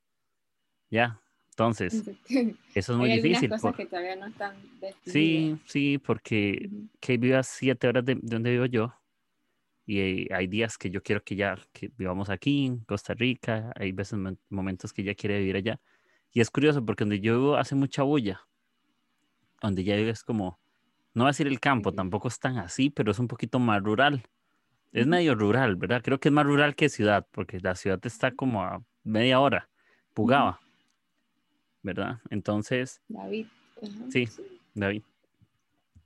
[0.90, 2.04] Ya, entonces,
[2.74, 3.48] eso es muy Hay difícil.
[3.50, 4.54] cosas por- que todavía no están.
[5.04, 6.88] Sí, sí, porque Ujú.
[7.00, 8.94] que vive a siete horas de, de donde vivo yo.
[9.88, 13.72] Y eh, hay días que yo quiero que ya que vivamos aquí en Costa Rica,
[13.76, 15.80] hay veces mo- momentos que ya quiere vivir allá.
[16.32, 18.40] Y es curioso porque donde yo vivo hace mucha bulla.
[19.62, 20.58] Donde ya vive es como,
[21.14, 23.82] no va a decir el campo, tampoco es tan así, pero es un poquito más
[23.82, 24.22] rural.
[24.96, 26.00] Es medio rural, ¿verdad?
[26.02, 29.68] Creo que es más rural que ciudad, porque la ciudad está como a media hora,
[30.14, 30.58] Pugaba,
[31.82, 32.20] ¿verdad?
[32.30, 33.46] Entonces, David.
[33.76, 34.26] ajá, Sí.
[34.72, 35.02] David.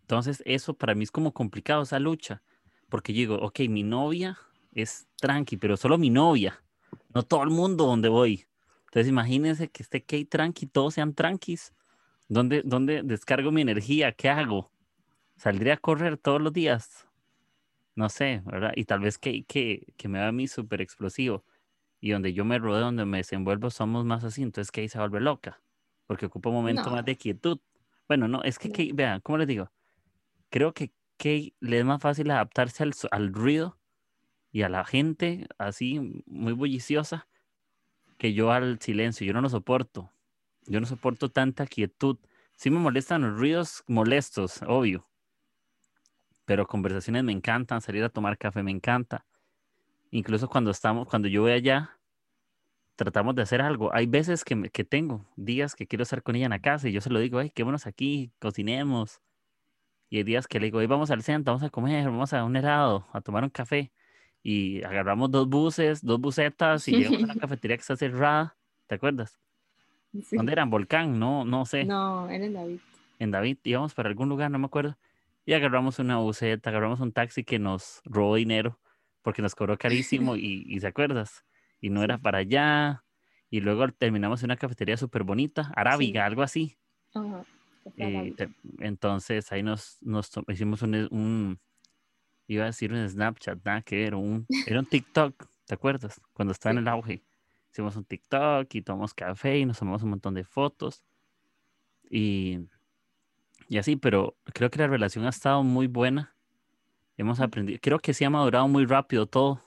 [0.00, 2.42] Entonces, eso para mí es como complicado, esa lucha.
[2.88, 4.36] Porque yo digo, ok, mi novia
[4.74, 6.60] es tranqui, pero solo mi novia.
[7.14, 8.44] No todo el mundo donde voy.
[8.86, 11.72] Entonces, imagínense que esté Kate tranqui, todos sean tranquis.
[12.26, 14.10] ¿Dónde, ¿Dónde descargo mi energía?
[14.10, 14.72] ¿Qué hago?
[15.36, 17.06] ¿Saldría a correr todos los días?
[17.96, 18.72] No sé, ¿verdad?
[18.76, 21.44] Y tal vez que, que, que me vea a mí súper explosivo.
[22.00, 24.42] Y donde yo me rodeo, donde me desenvuelvo, somos más así.
[24.42, 25.62] Entonces, Kate se vuelve loca.
[26.06, 27.60] Porque ocupa un momento más de quietud.
[28.08, 28.70] Bueno, no, es que.
[28.70, 29.70] Kate, vean, ¿cómo les digo?
[30.48, 33.78] Creo que Kate le es más fácil adaptarse al, al ruido
[34.52, 37.28] y a la gente así muy bulliciosa
[38.18, 39.26] que yo al silencio.
[39.26, 40.12] Yo no lo soporto.
[40.66, 42.18] Yo no soporto tanta quietud.
[42.54, 45.09] Sí me molestan los ruidos molestos, obvio.
[46.50, 49.24] Pero conversaciones me encantan, salir a tomar café me encanta.
[50.10, 51.96] Incluso cuando estamos, cuando yo voy allá,
[52.96, 53.94] tratamos de hacer algo.
[53.94, 56.92] Hay veces que, que tengo días que quiero estar con ella en la casa y
[56.92, 59.20] yo se lo digo, ay, quedémonos aquí, cocinemos.
[60.08, 62.42] Y hay días que le digo, "Ey, vamos al centro, vamos a comer, vamos a
[62.42, 63.92] un helado, a tomar un café.
[64.42, 68.56] Y agarramos dos buses, dos busetas y llegamos a una cafetería que está cerrada.
[68.88, 69.38] ¿Te acuerdas?
[70.24, 70.34] Sí.
[70.36, 70.68] ¿Dónde eran?
[70.68, 71.84] Volcán, no, no sé.
[71.84, 72.78] No, era en David.
[73.20, 74.96] en David, íbamos para algún lugar, no me acuerdo,
[75.44, 78.78] y agarramos una buseta, agarramos un taxi que nos robó dinero
[79.22, 81.44] porque nos cobró carísimo y, y ¿se acuerdas?
[81.80, 83.04] Y no era para allá.
[83.50, 86.78] Y luego terminamos en una cafetería súper bonita, arábiga, algo así.
[87.14, 87.44] Ajá.
[87.96, 91.60] Eh, te- entonces ahí nos, nos hicimos un, un-
[92.46, 96.20] iba a decir un Snapchat, nada que era un, era un TikTok, ¿te acuerdas?
[96.32, 96.82] Cuando estaba en Sí.
[96.82, 97.22] el auge.
[97.72, 101.04] Hicimos un TikTok y tomamos café y nos tomamos un montón de fotos.
[102.10, 102.58] Y,
[103.70, 106.36] y así, pero creo que la relación ha estado muy buena.
[107.16, 109.62] Hemos aprendido, creo que sí ha madurado muy rápido todo.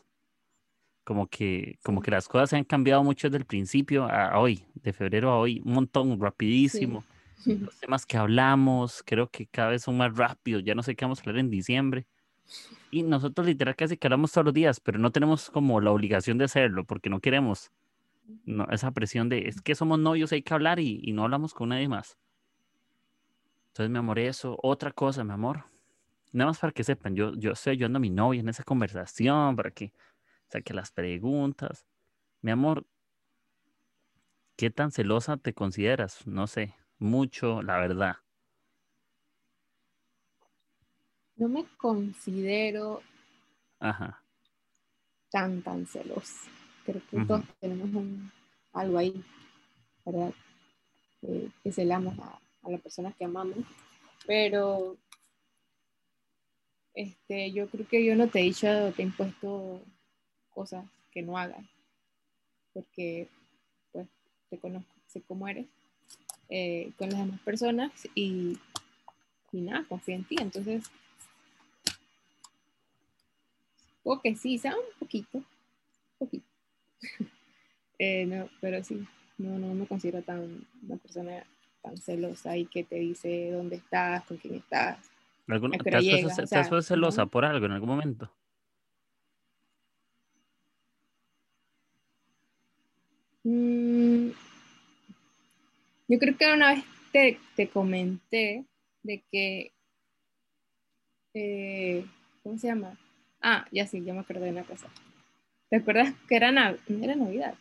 [1.06, 2.06] Como que, como Sí.
[2.06, 5.38] que las cosas se han cambiado mucho desde el principio a hoy, de febrero a
[5.40, 7.06] hoy, un montón, rapidísimo
[7.72, 11.06] los temas que hablamos, creo que cada vez son más rápidos, ya no sé qué
[11.06, 12.08] vamos a hablar en diciembre.
[12.92, 16.38] Y nosotros literal casi que hablamos todos los días, pero no tenemos como la obligación
[16.38, 17.72] de hacerlo, porque no queremos
[18.46, 21.54] no, esa presión de, es que somos novios, hay que hablar y, y no hablamos
[21.54, 22.18] con nadie más.
[23.74, 25.64] Entonces, mi amor, eso, otra cosa, mi amor.
[26.32, 29.56] Nada más para que sepan, yo, yo estoy ayudando a mi novia en esa conversación,
[29.56, 29.92] para que
[30.48, 31.88] saque las preguntas.
[32.44, 32.86] Mi amor,
[34.56, 36.28] ¿qué tan celosa te consideras?
[36.28, 38.18] No sé, mucho, la verdad.
[41.36, 43.02] No me considero
[43.80, 44.22] Ajá.
[45.32, 46.48] tan, tan celosa.
[46.86, 48.32] Creo que todos tenemos un-
[48.72, 49.26] algo ahí,
[50.06, 50.32] ¿verdad?
[51.24, 53.58] Eh, que celamos a, a la persona que amamos.
[54.26, 54.98] Pero
[56.94, 59.82] este, yo creo que yo no te he dicho, te he impuesto
[60.52, 61.66] cosas que no hagas.
[62.74, 63.28] Porque
[63.92, 64.08] pues
[64.50, 65.68] te conozco, sé cómo eres
[66.50, 68.58] eh, con las demás personas y,
[69.52, 70.36] y nada, confío en ti.
[70.40, 70.84] Entonces,
[74.04, 75.46] o que sí, sea un poquito, un
[76.20, 76.46] poquito.
[78.00, 81.46] Eh, no, pero sí, no, no me considero tan una persona
[81.84, 84.98] tan celosa y que te dice dónde estás, con quién estás.
[85.48, 86.36] ¿Algún- ¿A ¿Te has llegas?
[86.38, 87.30] te puesto celosa no.
[87.30, 88.32] por algo en algún momento?
[93.44, 94.30] Mm,
[96.08, 98.66] yo creo que una vez te, te comenté
[99.04, 99.74] de que,
[101.34, 102.06] eh,
[102.42, 102.98] ¿cómo se llama?
[103.42, 104.88] Ah, ya sí, ya me acordé de una cosa.
[105.70, 107.56] ¿Te acuerdas que era, Nav- era Navidad?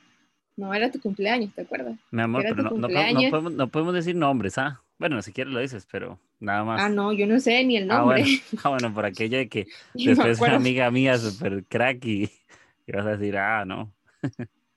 [0.57, 1.97] No, era tu cumpleaños, ¿te acuerdas?
[2.11, 4.83] Mi amor, pero no, no, podemos- no podemos, no podemos decir nombres, ¿ah?
[4.99, 6.83] Bueno, si quieres lo dices, pero nada más.
[6.83, 8.23] Ah, no, yo no sé ni el Ah, nombre.
[8.23, 8.27] bueno,
[8.65, 12.31] ah, bueno, por aquello de que después una amiga mía súper crack y,
[12.87, 13.93] y vas a decir, ah, no.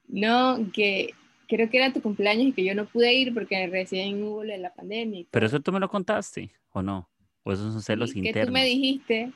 [0.07, 1.13] No, que
[1.47, 4.57] creo que era tu cumpleaños y que yo no pude ir porque recién hubo de
[4.57, 5.19] la pandemia.
[5.21, 7.09] y Pero eso tú me lo contaste, ¿o no?
[7.43, 8.47] ¿O esos son celos que internos?
[8.47, 9.31] tú me dijiste.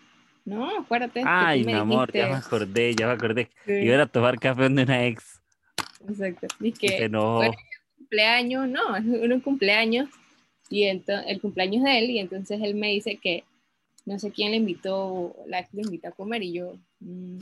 [0.45, 1.19] No, acuérdate.
[1.21, 3.49] que Ay, mi amor, ya me acordé, ya me acordé.
[3.65, 5.38] Sí, Iba a tomar café donde una ex
[6.07, 6.47] Exacto.
[6.59, 7.37] Y se que enojó.
[7.37, 7.53] bueno,
[7.97, 10.09] cumpleaños, no, es un cumpleaños
[10.69, 13.43] y el cumpleaños de él y entonces él me dice que
[14.05, 17.37] no sé quién le invitó, la ex le invitó a comer y yo mm,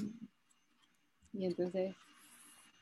[1.33, 1.93] y entonces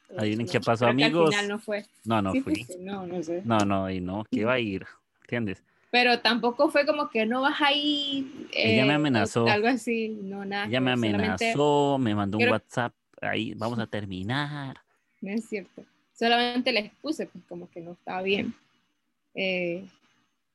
[0.10, 1.26] eh, Adivinen no, qué pasó, que amigos.
[1.28, 1.86] Al final no fue.
[2.06, 2.54] No, no Sí fui.
[2.56, 3.42] fuiste, no, no sé.
[3.44, 4.86] No, no, y no, que iba a ir,
[5.22, 5.64] ¿entiendes?
[5.90, 8.48] Pero tampoco fue como que no vas a ir.
[8.54, 9.48] Ella me eh, amenazó.
[9.48, 10.66] Algo así, no, nada.
[10.66, 14.78] Ella que me solamente- amenazó, me mandó un creo- WhatsApp, ahí vamos a terminar.
[15.26, 15.84] No es cierto.
[16.14, 18.54] Solamente le expuse, pues como que no estaba bien.
[19.34, 19.84] Eh,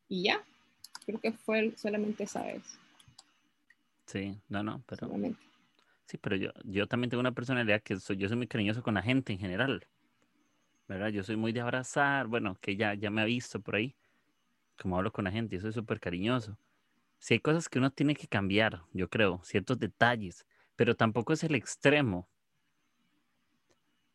[0.09, 0.41] y ya.
[1.05, 2.63] Creo que fue solamente esa vez.
[4.07, 5.41] Sí, no, no, pero Solamente.
[6.07, 8.95] sí, pero yo, yo también tengo una personalidad que soy, yo soy muy cariñoso con
[8.95, 9.85] la gente en general,
[10.87, 11.09] ¿verdad?
[11.09, 13.97] Yo soy muy de abrazar, bueno, que ya, ya me ha visto por ahí,
[14.81, 16.57] como hablo con la gente, yo soy súper cariñoso.
[17.19, 21.43] Sí hay cosas que uno tiene que cambiar, yo creo, ciertos detalles, pero tampoco es
[21.45, 22.29] el extremo.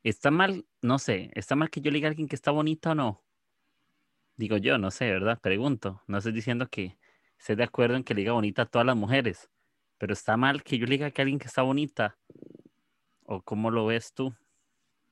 [0.05, 2.91] Está mal, no sé, está mal que yo le diga a alguien que está bonita
[2.91, 3.23] o no.
[4.35, 5.39] Digo yo, no sé, ¿verdad?
[5.41, 6.03] Pregunto.
[6.05, 6.95] No estoy diciendo que
[7.39, 9.49] esté de acuerdo en que le diga bonita a todas las mujeres,
[9.97, 12.19] pero está mal que yo le diga que alguien que está bonita.
[13.23, 14.31] ¿O cómo lo ves tú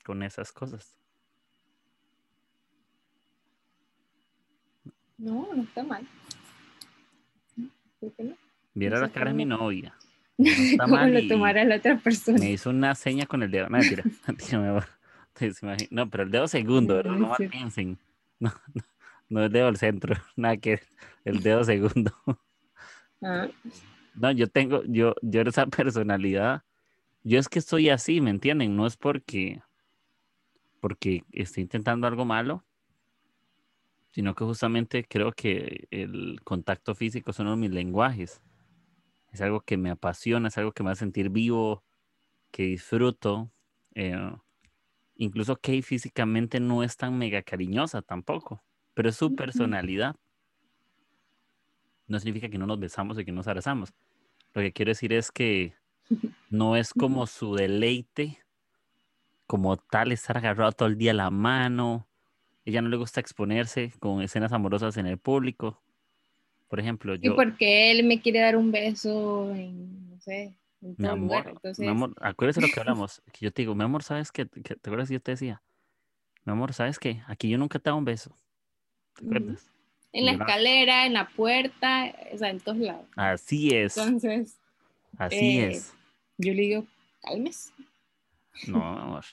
[0.06, 0.96] con esas cosas?
[5.18, 6.08] No, no está mal.
[8.00, 8.38] ¿Por qué no?
[8.76, 9.98] Viera la cara de mi novia.
[10.38, 12.40] No está ¿Cómo mal lo y tomará la otra persona?
[12.40, 13.70] me hizo una seña con el dedo.
[13.70, 14.04] No, mentira.
[15.90, 17.18] No, pero el dedo segundo, ¿verdad?
[17.18, 17.98] No, piensen.
[18.40, 18.84] No, no,
[19.30, 20.16] no el dedo del centro.
[20.36, 20.82] Nada que
[21.24, 22.12] el dedo segundo.
[23.22, 23.48] Ah,
[24.16, 26.64] No, yo tengo, yo, yo esa personalidad,
[27.24, 28.76] yo es que estoy así, ¿me entienden?
[28.76, 29.62] No es porque,
[30.82, 32.66] porque esté intentando algo malo,
[34.12, 38.42] sino que justamente creo que el contacto físico es uno de mis lenguajes.
[39.34, 41.84] Es algo que me apasiona, es algo que me hace sentir vivo,
[42.52, 43.52] que disfruto.
[43.96, 44.16] eh,
[45.16, 48.64] incluso Kay físicamente no es tan mega cariñosa tampoco,
[48.94, 50.16] pero es su personalidad.
[52.08, 53.94] no significa que no nos besamos y que nos abrazamos.
[54.54, 55.74] Lo que quiero decir es que
[56.50, 58.40] no es como su deleite,
[59.48, 62.08] como tal, estar agarrado todo el día la mano.
[62.66, 65.83] Ella no le gusta exponerse con escenas amorosas en el público.
[66.68, 67.32] Por ejemplo, yo.
[67.34, 71.12] Y porque él me quiere dar un beso en, no sé, en Mi lugar.
[71.12, 73.22] amor, Entonces, mi amor, acuérdese lo que hablamos.
[73.32, 74.46] Que yo te digo, mi amor, ¿sabes qué?
[74.46, 75.62] ¿Te acuerdas que yo te decía?
[76.46, 77.22] Mi amor, ¿sabes qué?
[77.28, 78.36] Aquí yo nunca te hago un beso.
[79.16, 79.70] ¿Te acuerdas?
[80.14, 83.08] en la escalera, en la puerta, o sea, en todos lados.
[83.16, 83.98] Así es.
[83.98, 84.60] Entonces,
[85.18, 85.94] Así eh, es.
[86.38, 86.86] yo le digo,
[87.22, 87.72] cálmese.
[88.68, 89.26] No, amor.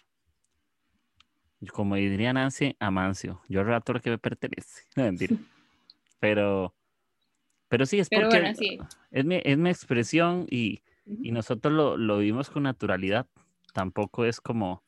[1.72, 3.42] Como diría Nancy, Amancio.
[3.48, 4.84] Yo rato lo que me pertenece.
[4.96, 5.36] No, mentira.
[6.20, 6.74] Pero,
[7.70, 8.78] pero sí, es Pero porque bueno, sí.
[9.12, 13.28] es, mi, es mi expresión y, y nosotros lo, lo vivimos con naturalidad.
[13.72, 14.82] Tampoco es como,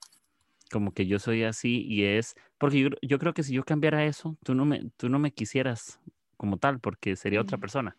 [0.68, 4.04] como que yo soy así y es, porque yo, yo creo que si yo cambiara
[4.04, 6.00] eso, tú no me, tú no me quisieras
[6.36, 7.96] como tal, porque sería otra persona.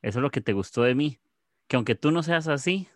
[0.00, 1.18] Eso es lo que te gustó de mí.
[1.68, 2.88] Que aunque tú no seas así,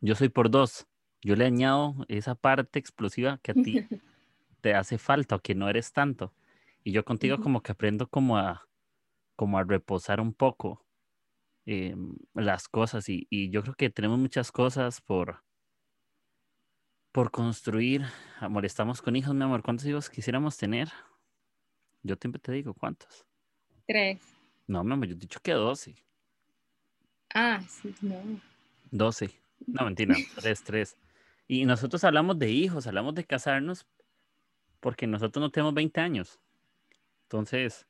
[0.00, 0.86] yo soy por dos.
[1.20, 3.88] Yo le añado esa parte explosiva que a ti
[4.60, 6.32] te hace falta o que no eres tanto.
[6.84, 8.68] Y yo contigo como que aprendo como a,
[9.36, 10.84] como a reposar un poco
[11.66, 11.94] eh,
[12.34, 15.42] las cosas y, y yo creo que tenemos muchas cosas por,
[17.12, 18.02] por construir.
[18.40, 19.62] Amor, estamos con hijos, mi amor.
[19.62, 20.88] ¿Cuántos hijos quisiéramos tener?
[22.02, 23.26] Yo siempre te digo, ¿cuántos?
[23.86, 24.20] Tres.
[24.66, 25.94] No, mi amor, yo te he dicho que 12.
[27.34, 28.40] Ah, sí, no.
[28.90, 29.30] 12.
[29.66, 30.96] No, mentira, 3, 3.
[31.48, 33.86] Y nosotros hablamos de hijos, hablamos de casarnos
[34.80, 36.40] porque nosotros no tenemos 20 años.
[37.24, 37.86] Entonces,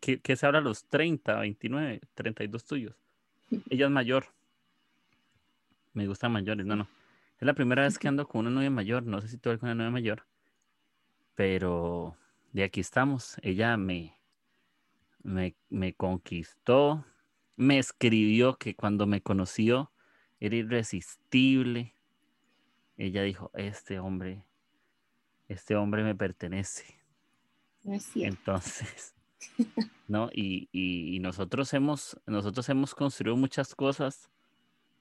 [0.00, 2.94] ¿qué, qué se habla a los 30, 29, 32 tuyos?
[3.68, 4.26] Ella es mayor.
[5.92, 6.88] Me gustan mayores, no, no.
[7.38, 9.02] Es la primera vez que ando con una novia mayor.
[9.02, 10.26] No sé si tuve con una novia mayor.
[11.34, 12.16] Pero
[12.52, 13.36] de aquí estamos.
[13.42, 14.16] Ella me,
[15.22, 17.04] me, me conquistó.
[17.56, 19.92] Me escribió que cuando me conoció
[20.40, 21.94] era irresistible.
[22.96, 24.44] Ella dijo, este hombre,
[25.48, 27.02] este hombre me pertenece.
[27.84, 28.38] No es cierto.
[28.38, 29.14] Entonces,
[30.08, 30.30] ¿no?
[30.32, 34.30] Y, y- y nosotros hemos, nosotros hemos construido muchas cosas.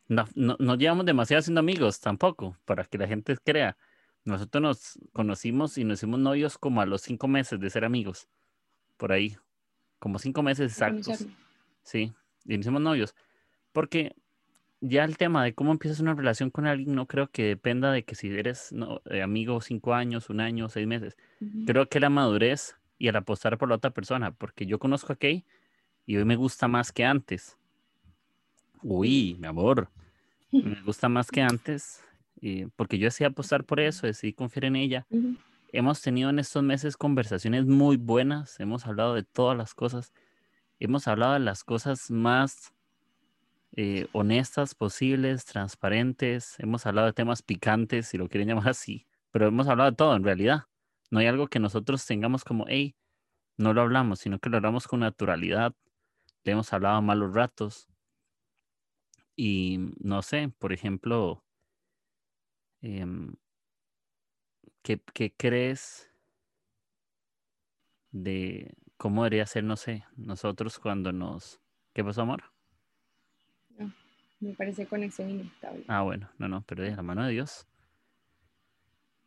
[0.07, 3.77] No, no, no llevamos demasiado siendo amigos tampoco, para que la gente crea.
[4.25, 8.27] Nosotros nos conocimos y nos hicimos novios como a los cinco meses de ser amigos,
[8.97, 9.35] por ahí,
[9.99, 11.25] como cinco meses exactos.
[11.83, 12.13] Sí,
[12.45, 13.15] y nos hicimos novios.
[13.71, 14.13] Porque
[14.81, 18.03] ya el tema de cómo empiezas una relación con alguien no creo que dependa de
[18.03, 21.15] que si eres no, eh, amigo cinco años, un año, seis meses.
[21.65, 25.15] Creo que la madurez y el apostar por la otra persona, porque yo conozco a
[25.15, 25.43] Kay
[26.05, 27.57] y hoy me gusta más que antes.
[28.83, 29.89] Uy, mi amor,
[30.51, 32.03] me gusta más que antes,
[32.43, 35.07] eh, porque yo decidí apostar por eso, decidí confiar en ella.
[35.71, 40.13] Hemos tenido en estos meses conversaciones muy buenas, hemos hablado de todas las cosas,
[40.79, 42.71] hemos hablado de las cosas más
[43.75, 49.47] eh, honestas posibles, transparentes, hemos hablado de temas picantes, si lo quieren llamar así, pero
[49.47, 50.65] hemos hablado de todo en realidad.
[51.11, 52.95] No hay algo que nosotros tengamos como, hey,
[53.57, 55.75] no lo hablamos, sino que lo hablamos con naturalidad,
[56.43, 57.87] le hemos hablado a malos ratos.
[59.35, 61.43] Y no sé, por ejemplo,
[62.81, 63.35] em,
[64.81, 66.11] ¿qué, qué crees
[68.11, 71.59] de cómo debería ser, no sé, nosotros cuando nos...
[71.93, 72.43] ¿Qué pasó, amor?
[74.39, 75.83] Me parece conexión inestable.
[75.87, 77.67] Ah, bueno, no, no, pero de la mano de Dios.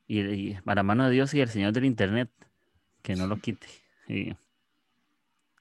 [0.07, 2.31] Y, y a la mano de Dios y el Señor del Internet,
[3.03, 3.67] que no lo quite.
[4.09, 4.35] Y,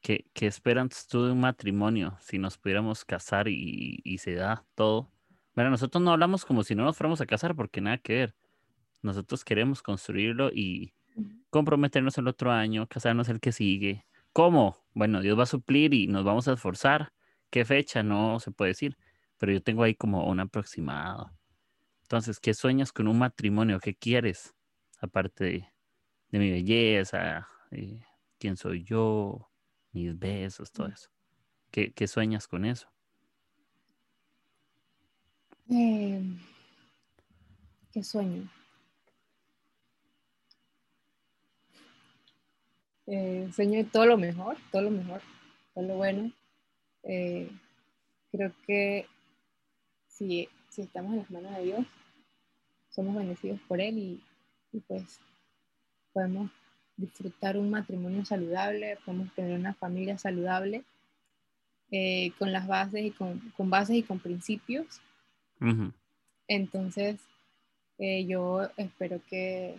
[0.02, 4.66] ¿qué, qué esperas tú de un matrimonio si nos pudiéramos casar y, y se da
[4.76, 5.10] todo?
[5.56, 8.36] Bueno, nosotros no hablamos como si no nos fuéramos a casar porque nada que ver.
[9.02, 10.94] Nosotros queremos construirlo y
[11.50, 14.06] comprometernos el otro año, casarnos el que sigue.
[14.32, 14.84] ¿Cómo?
[14.94, 17.14] Bueno, Dios va a suplir y nos vamos a esforzar.
[17.50, 18.02] ¿Qué fecha?
[18.02, 18.98] No se puede decir,
[19.38, 21.32] pero yo tengo ahí como un aproximado.
[22.04, 23.80] Entonces, ¿qué sueñas con un matrimonio?
[23.80, 24.54] ¿Qué quieres?
[25.00, 25.74] Aparte de,
[26.30, 28.00] de mi belleza, eh,
[28.38, 29.50] quién soy yo,
[29.92, 31.10] mis besos, todo eso.
[31.72, 32.88] ¿Qué, qué sueñas con eso?
[35.70, 36.22] Eh,
[37.92, 38.50] ¿Qué sueño?
[43.08, 45.22] Eh, sueño de todo lo mejor, todo lo mejor,
[45.74, 46.32] todo lo bueno.
[47.04, 47.50] Eh,
[48.32, 49.08] creo que
[50.08, 51.86] si, si estamos en las manos de Dios,
[52.90, 54.24] somos bendecidos por Él y,
[54.72, 55.20] y pues
[56.14, 56.52] podemos
[56.98, 60.84] disfrutar un matrimonio saludable, podemos tener una familia saludable
[61.92, 65.00] eh, con las bases y con, con bases y con principios.
[66.48, 67.22] Entonces,
[68.00, 69.76] eh, yo espero que,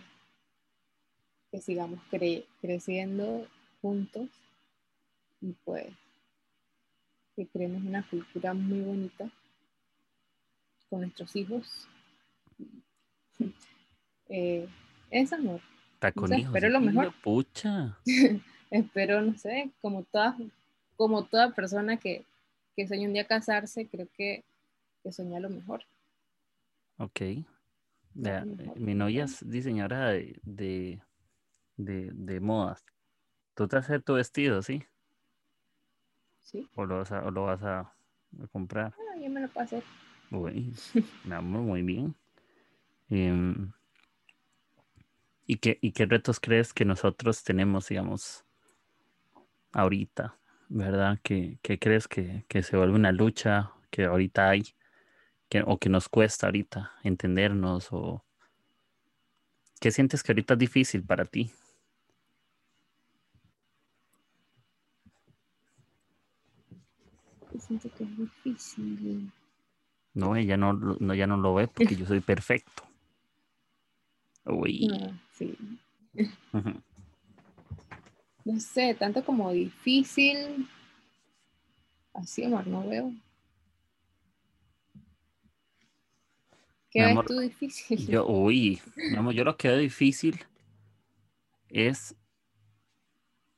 [1.51, 3.47] que sigamos cre- creciendo
[3.81, 4.29] juntos
[5.41, 5.87] y pues
[7.35, 9.29] que creemos una cultura muy bonita
[10.95, 11.87] con nuestros hijos.
[14.27, 14.67] Eh,
[15.11, 15.61] es amor.
[15.93, 16.47] Está con hijos.
[16.47, 17.13] espero lo mejor.
[17.21, 17.95] Pucha.
[18.71, 20.35] Espero, no sé, como toda,
[20.95, 22.25] como toda persona que,
[22.75, 24.43] que sueña un día casarse, creo que,
[25.03, 25.83] que sueña lo mejor.
[26.97, 27.21] Ok.
[27.21, 27.45] Eh,
[28.77, 31.03] mi novia es diseñadora de, de,
[31.77, 32.83] de, de modas.
[33.53, 34.83] ¿Tú te haces tu vestido, sí?
[36.41, 36.67] ¿Sí?
[36.73, 38.95] ¿O lo vas a, o lo vas a, a comprar?
[38.97, 39.83] Ah, yo me lo puedo hacer.
[40.29, 42.15] Muy bien.
[43.09, 43.71] Em,
[45.45, 48.45] ¿y qué, y qué retos crees que nosotros tenemos, digamos,
[49.71, 50.37] ahorita?
[50.69, 51.19] ¿Verdad?
[51.21, 54.63] ¿Qué, qué crees que, que se vuelve una lucha que ahorita hay?
[55.47, 58.25] Que, o que nos cuesta ahorita entendernos o
[59.79, 61.51] ¿qué sientes que ahorita es difícil para ti?
[67.59, 69.31] Siento que es difícil.
[70.15, 72.83] No, ella no, no, ya no lo ve porque yo soy perfecto.
[74.45, 74.89] Uy.
[74.93, 75.57] Ah, sí.
[78.45, 80.69] No sé, tanto como difícil.
[82.13, 83.11] Así, amor, no veo.
[86.89, 88.07] ¿Qué Mi ves amor, tú difícil?
[88.07, 90.39] Yo, uy, mi amor, yo lo que veo difícil
[91.67, 92.15] es,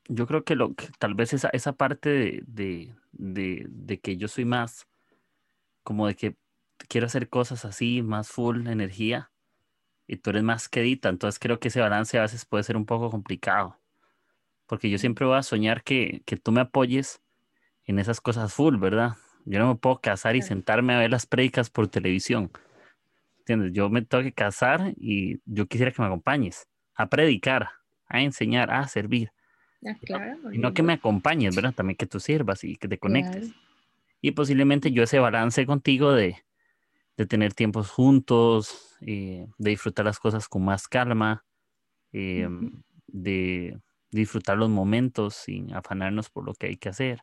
[0.08, 4.16] yo creo que lo que tal vez esa, esa parte de, de, de, de que
[4.16, 4.88] yo soy más,
[5.84, 6.36] como de que
[6.88, 9.30] quiero hacer cosas así, más full energía,
[10.06, 12.86] y tú eres más quedita, entonces creo que ese balance a veces puede ser un
[12.86, 13.78] poco complicado,
[14.66, 17.20] porque yo siempre voy a soñar que, que tú me apoyes
[17.84, 19.16] en esas cosas full, ¿verdad?
[19.44, 22.50] Yo no me puedo casar y sentarme a ver las prédicas por televisión.
[23.38, 23.72] ¿Entiendes?
[23.72, 27.70] Yo me tengo que casar y yo quisiera que me acompañes a predicar,
[28.06, 29.32] a enseñar, a servir.
[29.86, 31.72] Ah, claro, Y no que me acompañes, ¿verdad?
[31.72, 33.52] También que tú sirvas y que te conectes.
[33.52, 33.60] Claro.
[34.20, 36.36] Y posiblemente yo ese balance contigo de,
[37.18, 41.44] de tener tiempos juntos, eh, de disfrutar las cosas con más calma,
[42.12, 42.48] eh,
[43.08, 43.76] de
[44.12, 47.22] disfrutar los momentos sin afanarnos por lo que hay que hacer.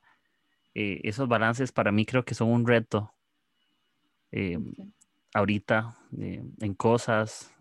[0.73, 3.13] Eh, esos balances para mí creo que son un reto.
[5.33, 7.53] ahorita en cosas.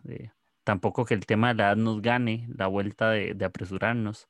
[0.65, 4.29] tampoco que el tema de la edad nos gane la vuelta de, de apresurarnos,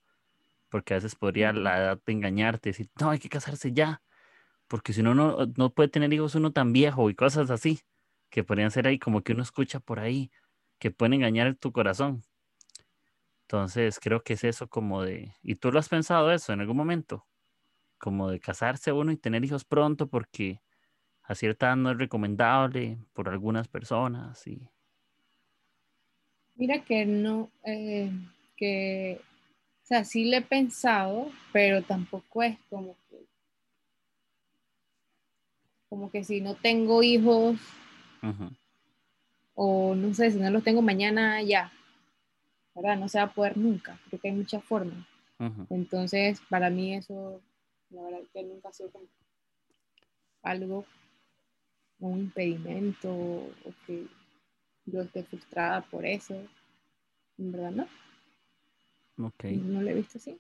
[0.69, 4.03] porque a veces podría la edad de engañarte, decir, no, hay que casarse ya,
[4.69, 7.81] porque si uno no, no puede tener hijos uno tan viejo y cosas así,
[8.35, 10.29] que podrían ser ahí como que uno escucha por ahí,
[10.81, 12.25] que pueden engañar tu corazón.
[13.43, 16.77] Entonces creo que es eso como de, ¿y tú lo has pensado eso en algún
[16.77, 17.29] momento?
[17.97, 20.61] Como de casarse uno y tener hijos pronto porque
[21.23, 24.69] a cierta edad no es recomendable por algunas personas y
[26.57, 28.11] Mira que no, eh,
[28.57, 29.21] que,
[29.85, 33.27] o sea, sí le he pensado, pero tampoco es como que,
[35.89, 37.61] como que si no tengo hijos
[39.55, 41.73] O no sé, si no los tengo mañana ya,
[42.75, 42.97] ¿verdad?
[42.99, 45.07] No se va a poder nunca, creo que hay muchas formas.
[45.71, 47.41] Entonces, para mí eso,
[47.91, 49.07] la verdad que nunca ha sido como
[50.43, 50.85] algo,
[52.01, 54.07] un impedimento o que
[54.87, 56.35] yo esté frustrada por eso.
[57.39, 57.89] En verdad, no,
[59.19, 60.39] Ok, no lo he visto así.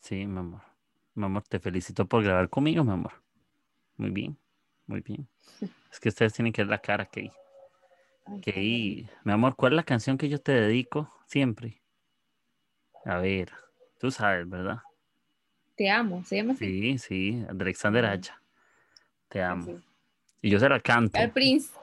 [0.00, 0.62] sí, mi amor.
[1.14, 3.12] Mi amor, te felicito por grabar conmigo, mi amor.
[3.96, 4.36] Muy bien,
[4.90, 5.28] muy bien.
[5.92, 7.08] Es que ustedes tienen que ver la cara.
[7.14, 7.30] Ay,
[8.42, 11.80] Kay, mi amor, ¿cuál es la canción que yo te dedico siempre?
[13.04, 13.52] A ver,
[13.98, 14.80] tú sabes, ¿verdad?
[15.76, 16.66] Te amo, se llama así.
[16.66, 18.04] Sí, sí, de Alexander.
[18.04, 18.42] Hacha.
[19.28, 19.80] Te amo.
[20.42, 21.18] Y yo se la canto.
[21.18, 21.32] Al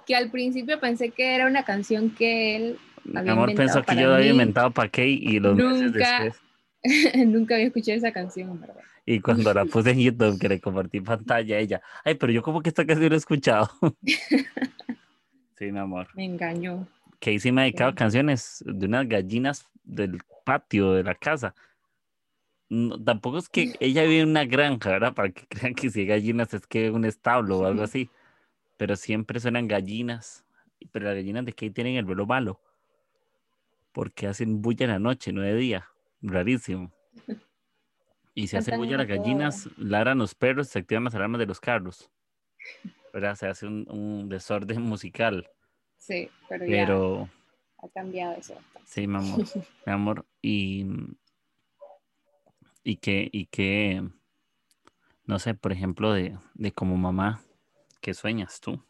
[0.05, 3.89] que al principio pensé que era una canción que él Mi había amor inventado pensó
[3.89, 5.97] que yo lo había inventado para Kay y los meses Nunca.
[5.97, 6.46] después.
[7.27, 8.81] Nunca había escuchado esa canción, verdad.
[9.05, 12.61] Y cuando la puse en YouTube, que le compartí pantalla, ella, ay, pero yo como
[12.61, 13.69] que esta canción la he escuchado.
[15.57, 16.07] sí, mi amor.
[16.15, 16.87] Me engañó.
[17.19, 17.95] Que sí me ha dedicado Sí.
[17.95, 21.55] canciones de unas gallinas del patio de la casa.
[22.69, 25.13] No, tampoco es que ella vive en una granja, ¿verdad?
[25.13, 28.09] Para que crean que si hay gallinas es que un establo o algo así.
[28.77, 30.43] Pero siempre suenan gallinas.
[30.91, 32.59] Pero las gallinas de Kate tienen el vuelo malo.
[33.93, 35.87] Porque hacen bulla en la noche, no de día.
[36.21, 36.91] Rarísimo.
[38.33, 41.59] Y si hace bulla las gallinas, ladran los perros, se activan las alarmas de los
[41.59, 42.11] carros.
[43.11, 43.35] ¿Verdad?
[43.35, 45.49] Se hace un, un desorden musical.
[45.97, 47.31] Sí, pero, Pero ya
[47.79, 48.55] ha cambiado eso
[48.85, 49.39] sí, mi amor.
[49.85, 50.25] mi amor.
[50.41, 50.85] Y,
[52.83, 54.07] y que, y que,
[55.25, 57.41] no sé, por ejemplo, de, de como mamá,
[58.01, 58.81] ¿qué sueñas tú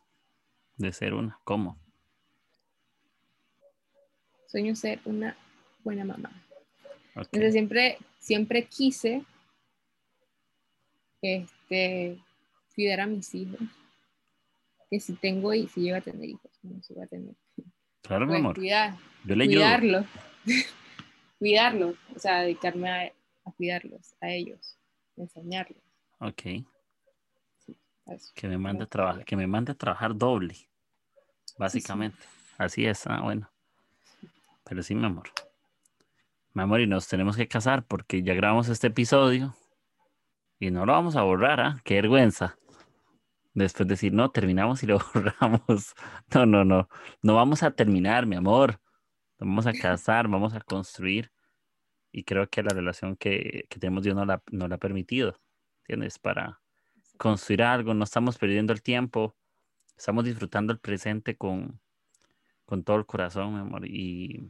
[0.75, 1.39] de ser una?
[1.43, 1.79] ¿Cómo?
[4.47, 5.35] Sueño ser una
[5.83, 6.31] buena mamá.
[7.17, 7.27] Ok.
[7.33, 9.23] Entonces siempre, siempre quise
[11.21, 12.17] este,
[12.75, 13.59] cuidar a mis hijos.
[14.89, 17.35] Que si tengo y si llego a tener hijos, no se va a tener.
[18.01, 18.55] Claro, mi Pues, amor.
[18.55, 18.95] cuidar,
[19.25, 19.55] Yo le ayudo.
[19.55, 20.05] cuidarlos.
[21.39, 23.13] cuidarlos, o sea, dedicarme a,
[23.45, 24.77] a cuidarlos, a ellos,
[25.17, 25.81] enseñarlos.
[26.19, 26.41] Ok.
[28.33, 28.87] Que me mande a gustaría.
[28.87, 30.55] trabajar, que me mande a trabajar doble.
[31.57, 32.17] Básicamente.
[32.57, 33.51] Así es, ah, bueno.
[34.63, 35.29] Pero sí, mi amor.
[36.57, 39.55] Mi amor, y nos tenemos que casar porque ya grabamos este episodio
[40.57, 41.81] y no lo vamos a borrar, ¿ah?
[41.83, 42.57] Qué vergüenza.
[43.53, 45.93] Después decir, no, terminamos y lo borramos.
[46.33, 46.89] No, no, no.
[47.21, 48.81] No vamos a terminar, mi amor.
[49.37, 51.31] Vamos a casar, vamos a construir.
[52.11, 55.39] Y creo que la relación que, tenemos Dios nos la, nos la ha permitido.
[55.81, 56.17] ¿Entiendes?
[56.17, 56.59] Para,
[57.19, 59.35] construir algo, no estamos perdiendo el tiempo,
[59.95, 61.79] estamos disfrutando el presente con,
[62.65, 63.85] con todo el corazón, mi amor.
[63.85, 64.49] Y.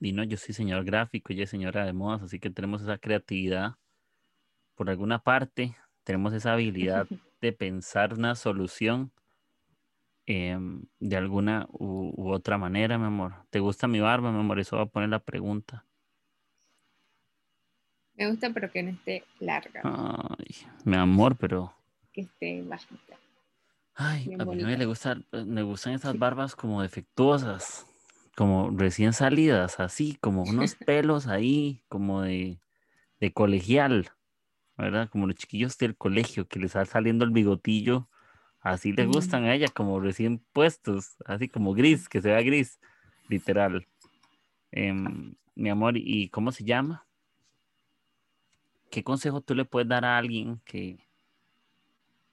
[0.00, 2.98] y no, yo soy señor gráfico, ella es señora de modas, así que tenemos esa
[2.98, 3.76] creatividad.
[4.74, 7.06] Por alguna parte, tenemos esa habilidad
[7.40, 9.12] de pensar una solución
[10.26, 13.34] em, de alguna u, u otra manera, mi amor.
[13.50, 14.58] ¿Te gusta mi barba, mi amor?
[14.58, 15.84] Eso va a poner la pregunta.
[18.14, 21.74] Me gusta, pero que no esté larga, Ay, mi amor, pero...
[22.12, 23.16] que esté bajita.
[23.94, 24.78] Ay, Bien a mi novia bonita.
[24.78, 27.86] le gusta, me gustan esas barbas como defectuosas,
[28.40, 32.58] como recién salidas, así, como unos pelos ahí, como de,
[33.20, 34.12] de colegial,
[34.78, 35.10] ¿verdad?
[35.10, 38.08] Como los chiquillos del colegio que les está saliendo el bigotillo,
[38.62, 42.80] así le gustan a ella, como recién puestos, así como gris, que se vea gris,
[43.28, 43.86] literal.
[44.72, 47.06] Em, mi amor, ¿y cómo se llama?
[48.90, 51.06] ¿Qué consejo tú le puedes dar a alguien que,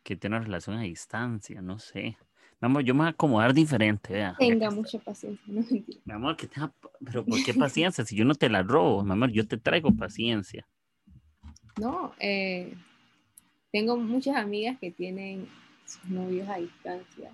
[0.04, 1.62] que tiene una relación a distancia?
[1.62, 2.18] No sé.
[2.60, 4.36] Mi amor, yo me voy a acomodar diferente, vea.
[4.40, 6.00] Tenga mucha paciencia, no mentira.
[6.06, 6.72] Mi amor, que tenga,
[7.06, 8.04] pero ¿por qué paciencia?
[8.04, 10.68] Si yo no te la robo, mi amor, yo te traigo paciencia.
[11.80, 12.74] No, eh,
[13.72, 15.48] tengo muchas amigas que tienen
[15.86, 17.32] sus novios a distancia.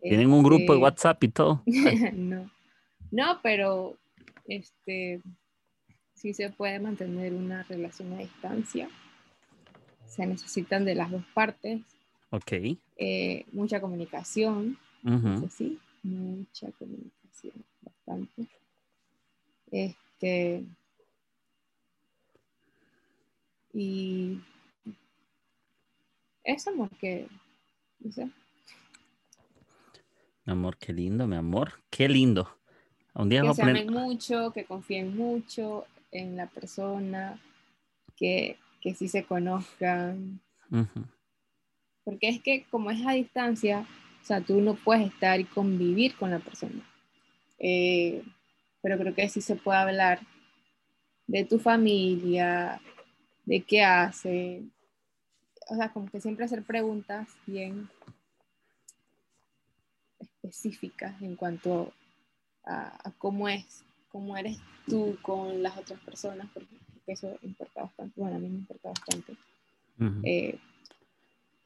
[0.00, 1.62] Tienen un grupo de Este, WhatsApp y todo.
[2.14, 2.48] no,
[3.10, 3.96] no, pero
[4.46, 5.20] este
[6.14, 8.88] sí se puede mantener una relación a distancia.
[10.06, 11.82] Se necesitan de las dos partes,
[12.30, 12.52] Ok.
[12.96, 18.48] eh, mucha comunicación, ujú, eso sí, mucha comunicación, bastante.
[19.70, 20.64] Este
[23.72, 24.40] y
[26.44, 27.28] eso, amor, que
[28.00, 28.30] no sé,
[30.44, 31.72] Mi amor, qué lindo, mi amor.
[31.90, 32.48] Qué lindo.
[33.14, 33.82] Un día que se poner.
[33.82, 37.40] amen mucho, que confíen mucho en la persona,
[38.16, 41.04] que, que sí se conozcan, Ujú,
[42.06, 43.84] porque es que como es a distancia,
[44.22, 46.88] o sea, tú no puedes estar y convivir con la persona.
[47.58, 48.22] Eh,
[48.80, 50.20] pero creo que sí se puede hablar
[51.26, 52.80] de tu familia,
[53.44, 54.62] de qué hace,
[55.68, 57.88] o sea, como que siempre hacer preguntas bien
[60.20, 61.92] específicas en cuanto
[62.64, 66.68] a, a cómo es, cómo eres tú con las otras personas, porque
[67.08, 69.36] eso importa bastante, bueno, a mí me importa bastante.
[70.22, 70.56] Eh,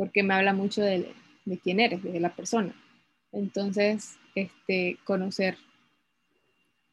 [0.01, 1.13] porque me habla mucho de,
[1.45, 2.75] de quién eres, de la persona.
[3.33, 5.59] Entonces, este, conocer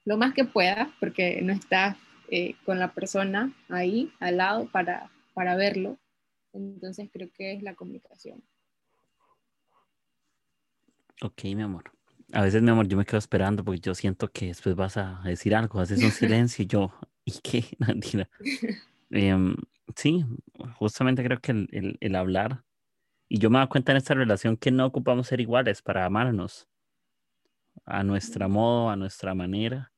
[0.03, 1.95] lo más que pueda, porque no estás
[2.30, 5.97] eh, con la persona ahí al lado para, para verlo.
[6.51, 8.43] Entonces, creo que es la comunicación.
[11.22, 11.86] Ok, mi amor.
[12.34, 15.22] A veces, mi amor, yo me quedo esperando porque yo siento que después vas a
[15.24, 16.93] decir algo, haces un silencio y yo,
[17.24, 17.64] ¿y qué?
[19.10, 19.55] Em,
[19.95, 20.26] sí,
[20.76, 22.66] justamente creo que el, el- el hablar,
[23.30, 26.67] y yo me doy cuenta en esta relación que no ocupamos ser iguales para amarnos
[27.86, 29.91] a nuestra modo, a nuestra manera.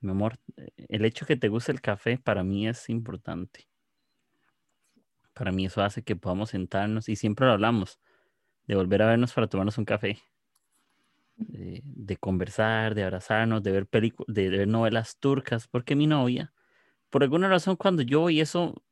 [0.00, 0.38] Mi amor,
[0.76, 3.68] el hecho que te guste el café para mí es importante.
[5.32, 7.98] Para mí eso hace que podamos sentarnos y siempre lo hablamos,
[8.66, 10.18] de volver a vernos para tomarnos un café
[11.36, 16.52] de, de conversar, de abrazarnos, de ver películas, de, ver novelas turcas, porque mi novia,
[17.10, 18.82] por alguna razón, cuando yo voy eso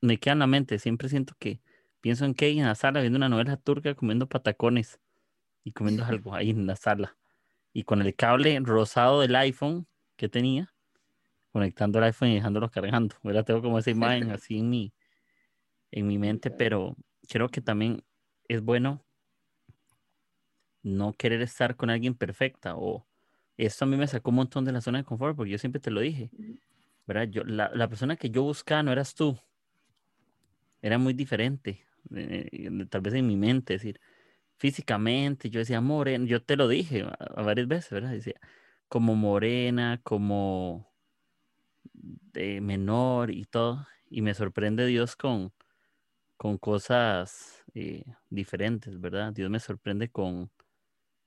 [0.00, 1.60] me queda en la mente, siempre siento que
[2.04, 5.00] pienso en Kay en la sala viendo una novela turca, comiendo patacones
[5.62, 7.16] y comiendo algo ahí en la sala.
[7.72, 9.86] Y con el cable rosado del iPhone
[10.16, 10.74] que tenía,
[11.50, 13.16] conectando el iPhone y dejándolo cargando.
[13.22, 14.92] Ahora tengo como esa imagen así en mi,
[15.92, 16.94] en mi mente, pero
[17.26, 18.04] creo que también
[18.48, 19.02] es bueno
[20.82, 23.06] no querer estar con alguien perfecta o
[23.56, 25.80] esto a mí me sacó un montón de la zona de confort porque yo siempre
[25.80, 26.30] te lo dije.
[27.06, 27.28] ¿verdad?
[27.30, 29.38] Yo, la, la persona que yo buscaba no eras tú,
[30.82, 31.83] era muy diferente,
[32.14, 34.00] eh, tal vez en mi mente, es decir,
[34.56, 38.12] físicamente yo decía morena, yo te lo dije a, varias veces, ¿verdad?
[38.12, 38.34] Decía,
[38.88, 40.92] como morena, como
[41.92, 45.52] de menor y todo, y me sorprende Dios con,
[46.36, 49.32] con cosas eh, diferentes, ¿verdad?
[49.32, 50.50] Dios me sorprende con,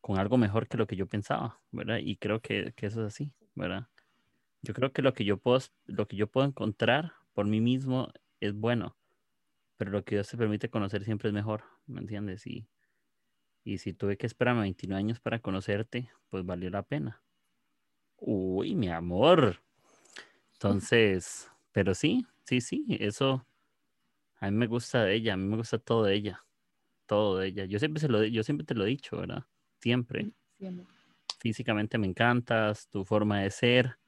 [0.02, 1.98] con algo mejor que lo que yo pensaba, ¿verdad?
[1.98, 3.88] Y creo que, que, eso es así, ¿verdad?
[4.62, 8.10] Yo creo que lo que yo puedo, lo que yo puedo encontrar por mí mismo
[8.40, 8.96] es bueno,
[9.78, 12.46] pero lo que Dios te permite conocer siempre es mejor, ¿me entiendes?
[12.48, 12.68] Y,
[13.64, 17.24] y si tuve que esperar 29 años para conocerte, pues valió la pena.
[18.18, 19.62] Uy, mi amor.
[20.54, 23.46] Entonces, pero sí, sí, sí, eso
[24.40, 26.44] a mí me gusta de ella, a mí me gusta todo de ella,
[27.06, 27.66] todo de ella.
[27.66, 29.46] Yo siempre, se lo, yo siempre te lo he dicho, ¿verdad?
[29.80, 30.32] Siempre.
[31.40, 34.00] Físicamente me encantas, tu forma de ser.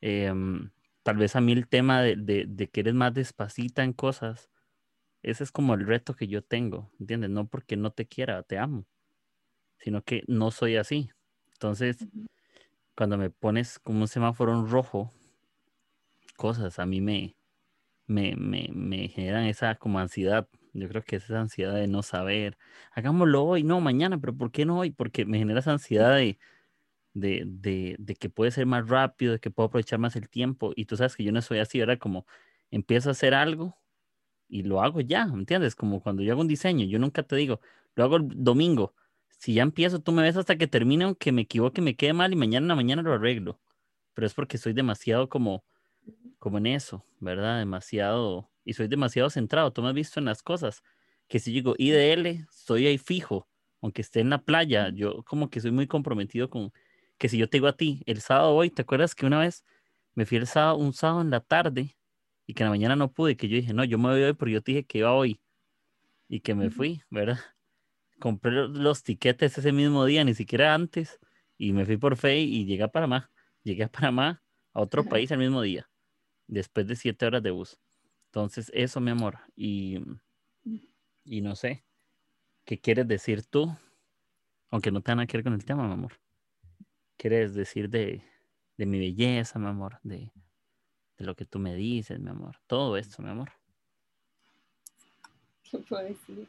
[0.00, 0.70] Em,
[1.02, 4.50] tal vez a mí el tema de, de, que eres más despacita en cosas,
[5.22, 7.30] ese es como el reto que yo tengo, ¿entiendes?
[7.30, 8.86] No porque no te quiera, te amo,
[9.78, 11.10] sino que no soy así.
[11.52, 12.06] Entonces,
[12.96, 15.12] cuando me pones como un semáforo en rojo,
[16.36, 17.36] cosas a mí me,
[18.06, 20.48] me, me, me generan esa como ansiedad.
[20.72, 22.58] Yo creo que es esa ansiedad de no saber.
[22.92, 24.90] Hagámoslo hoy, no mañana, pero ¿por qué no hoy?
[24.90, 26.38] Porque me genera esa ansiedad de,
[27.14, 30.72] de, de, de, que puede ser más rápido, de que puedo aprovechar más el tiempo.
[30.76, 31.98] Y tú sabes que yo no soy así, ¿verdad?
[31.98, 32.26] Como
[32.70, 33.77] empiezo a hacer algo
[34.48, 35.74] y lo hago ya, ¿me entiendes?
[35.74, 37.60] Como cuando yo hago un diseño, yo nunca te digo,
[37.94, 38.94] lo hago el domingo.
[39.38, 42.32] Si ya empiezo, tú me ves hasta que termine, aunque me equivoque, me quede mal
[42.32, 43.60] y mañana en la mañana lo arreglo.
[44.14, 45.64] Pero es porque soy demasiado como
[46.38, 47.58] como en eso, ¿verdad?
[47.58, 49.72] Demasiado, y soy demasiado centrado.
[49.72, 50.82] Tú me has visto en las cosas,
[51.28, 53.48] que si digo IDL, estoy ahí fijo,
[53.80, 56.72] aunque esté en la playa, yo como que soy muy comprometido con,
[57.18, 59.64] que si yo te digo a ti, el sábado hoy, ¿te acuerdas que una vez
[60.14, 61.96] me fui el sábado, un sábado en la tarde
[62.48, 64.32] y que en la mañana no pude, que yo dije, no, yo me voy hoy
[64.32, 65.38] porque yo te dije que iba hoy
[66.28, 67.38] y que me fui, ¿verdad?
[68.18, 71.20] Compré los tiquetes ese mismo día, ni siquiera antes,
[71.58, 73.30] y me fui por fe y llegué a Panamá.
[73.64, 74.42] Llegué a Panamá,
[74.72, 75.90] a otro país el mismo día
[76.46, 77.78] después de siete horas de bus.
[78.30, 79.40] Entonces, eso, mi amor.
[79.54, 79.98] Y,
[81.24, 81.84] y no sé,
[82.64, 83.76] ¿qué quieres decir tú?
[84.70, 86.18] Aunque no tenga nada que ver con el tema, mi amor.
[87.18, 88.22] ¿Quieres decir de,
[88.78, 90.00] de mi belleza, mi amor?
[90.02, 90.32] De,
[91.18, 92.56] de lo que tú me dices, mi amor.
[92.66, 93.50] Todo esto, mi amor.
[95.68, 96.48] ¿Qué puedo decir?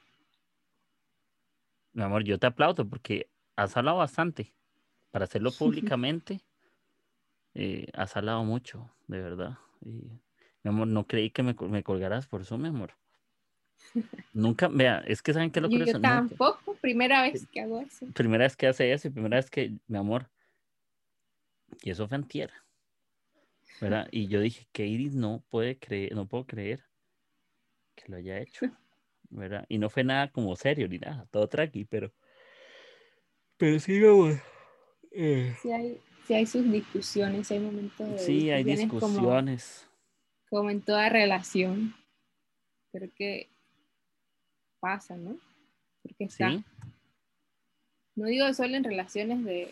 [1.94, 4.54] Mi amor, yo te aplaudo porque has hablado bastante.
[5.12, 6.42] Para hacerlo públicamente,
[7.56, 9.58] eh, has hablado mucho, de verdad.
[9.82, 9.90] Y,
[10.62, 12.94] mi amor, no creí que me, me colgaras por eso, mi amor.
[14.34, 18.06] Nunca, vea, es que saben que lo que Yo tampoco, primera vez que hago eso.
[18.14, 20.30] Primera vez que hace eso y primera vez que, mi amor,
[21.82, 22.52] y eso fue antier,
[23.82, 24.08] ¿verdad?
[24.12, 26.84] Y yo dije Iris no puede creer, no puedo creer
[27.96, 28.66] que lo haya hecho,
[29.30, 29.66] ¿verdad?
[29.70, 32.14] Y no fue nada como serio ni nada, todo tranqui, pero,
[33.58, 34.42] pero sí, mi amor.
[35.12, 35.56] Eh.
[35.62, 39.88] Sí, hay, sí hay sus discusiones, hay momentos de Sí, hay discusiones.
[40.50, 41.94] Como, en toda relación.
[42.92, 43.50] Creo que
[44.80, 45.38] pasa, ¿no?
[46.02, 46.64] Porque está.
[48.16, 49.72] No digo solo en relaciones de,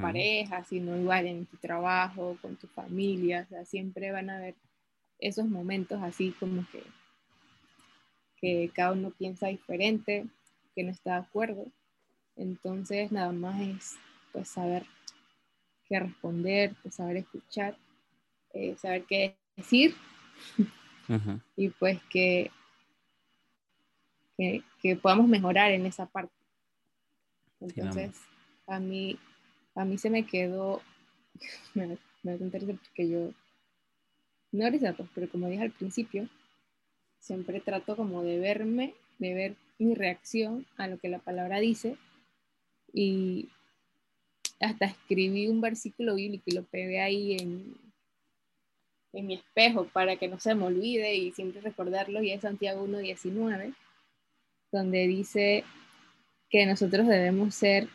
[0.00, 4.54] pareja, sino igual en tu trabajo, con tu familia, o sea, siempre van a haber
[5.18, 6.82] esos momentos así como que,
[8.40, 10.26] que cada uno piensa diferente,
[10.74, 11.66] que no está de acuerdo.
[12.36, 13.96] Entonces, nada más es
[14.32, 14.84] pues saber
[15.88, 17.76] qué responder, saber escuchar,
[18.54, 19.94] eh, saber qué decir
[21.56, 22.50] y pues que,
[24.36, 26.32] que, podamos mejorar en esa parte.
[27.60, 28.20] Entonces,
[28.68, 29.18] a mí,
[29.78, 30.82] a mí se me quedó,
[31.74, 33.30] me, me interesante porque yo,
[34.50, 36.28] no pues, pero como dije al principio,
[37.20, 41.96] siempre trato como de verme, de ver mi reacción a lo que la palabra dice
[42.92, 43.48] y,
[44.60, 47.76] hasta escribí un versículo bíblico y lo pegué ahí en,
[49.12, 52.84] en mi espejo para que no se me olvide y siempre recordarlo, y es Santiago
[52.84, 53.72] 1.19,
[54.72, 55.62] donde dice
[56.50, 57.88] que nosotros debemos ser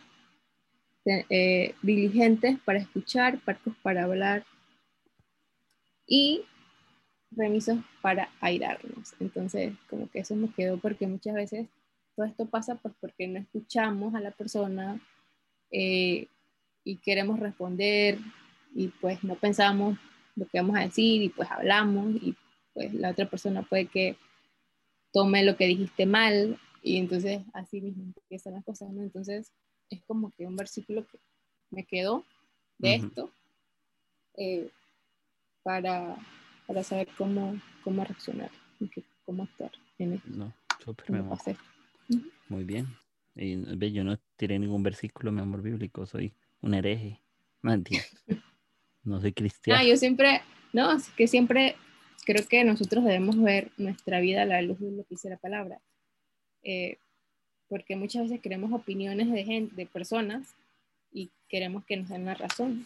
[1.05, 4.45] eh, diligentes para escuchar, parcos para hablar
[6.07, 6.43] y
[7.31, 9.13] remisos para airarnos.
[9.19, 11.67] Entonces, como que eso me quedó porque muchas veces
[12.15, 15.01] todo esto pasa pues porque no escuchamos a la persona,
[15.71, 16.27] eh,
[16.83, 18.19] y queremos responder
[18.75, 19.97] y pues no pensamos
[20.35, 22.35] lo que vamos a decir y pues hablamos y
[22.73, 24.15] pues la otra persona puede que
[25.11, 29.01] tome lo que dijiste mal y entonces así mismo empiezan las cosas, ¿no?
[29.01, 29.51] Entonces
[29.89, 31.19] es como que un versículo que
[31.69, 32.23] me quedó
[32.77, 33.31] de esto
[34.35, 34.69] eh,
[35.63, 36.17] para,
[36.67, 38.89] para, saber cómo, cómo reaccionar y
[39.25, 40.29] cómo actuar en esto.
[40.29, 40.53] No,
[42.49, 42.87] Muy bien.
[43.35, 47.21] Y, yo no tiré ningún versículo, mi amor bíblico, soy un hereje.
[47.61, 48.07] No entiendo.
[49.05, 49.81] No soy cristiano.
[49.81, 51.75] Ah, yo siempre, no, es que siempre
[52.25, 55.35] creo que nosotros debemos ver nuestra vida a la luz de lo que dice la
[55.35, 55.81] palabra.
[56.63, 56.99] Eh,
[57.73, 60.53] porque muchas veces queremos opiniones de gente, de personas,
[61.11, 62.85] y queremos que nos den la razón.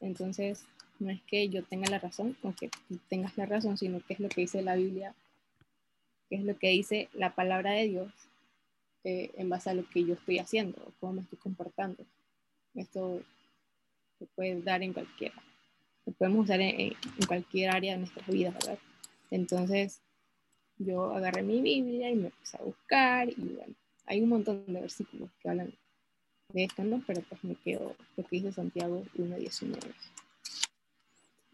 [0.00, 0.64] Entonces,
[0.98, 4.14] no es que yo tenga la razón, o que tú tengas la razón, sino que
[4.14, 5.14] es lo que dice la Biblia,
[6.28, 8.12] que es lo que dice la palabra de Dios
[9.04, 12.04] eh, en base a lo que yo estoy haciendo, cómo me estoy comportando.
[12.74, 13.22] Esto
[14.18, 15.40] se puede dar en cualquiera,
[16.04, 18.78] lo podemos usar en, en cualquier área de nuestras vidas, ¿verdad?
[19.30, 20.00] Entonces,
[20.78, 23.74] yo agarré mi Biblia y me puse a buscar y bueno,
[24.06, 25.72] hay un montón de versículos que hablan
[26.52, 27.02] de esto, ¿no?
[27.06, 29.78] Pero pues me quedo lo que dice Santiago 1.19.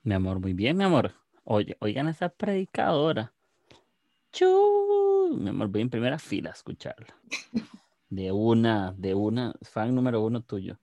[0.05, 1.13] Mi amor, muy bien, mi amor.
[1.45, 3.33] Oye, oigan esa predicadora.
[4.33, 7.15] Chu, mi amor, voy en primera fila a escucharla.
[8.09, 10.79] De una, de una, fan número uno tuyo.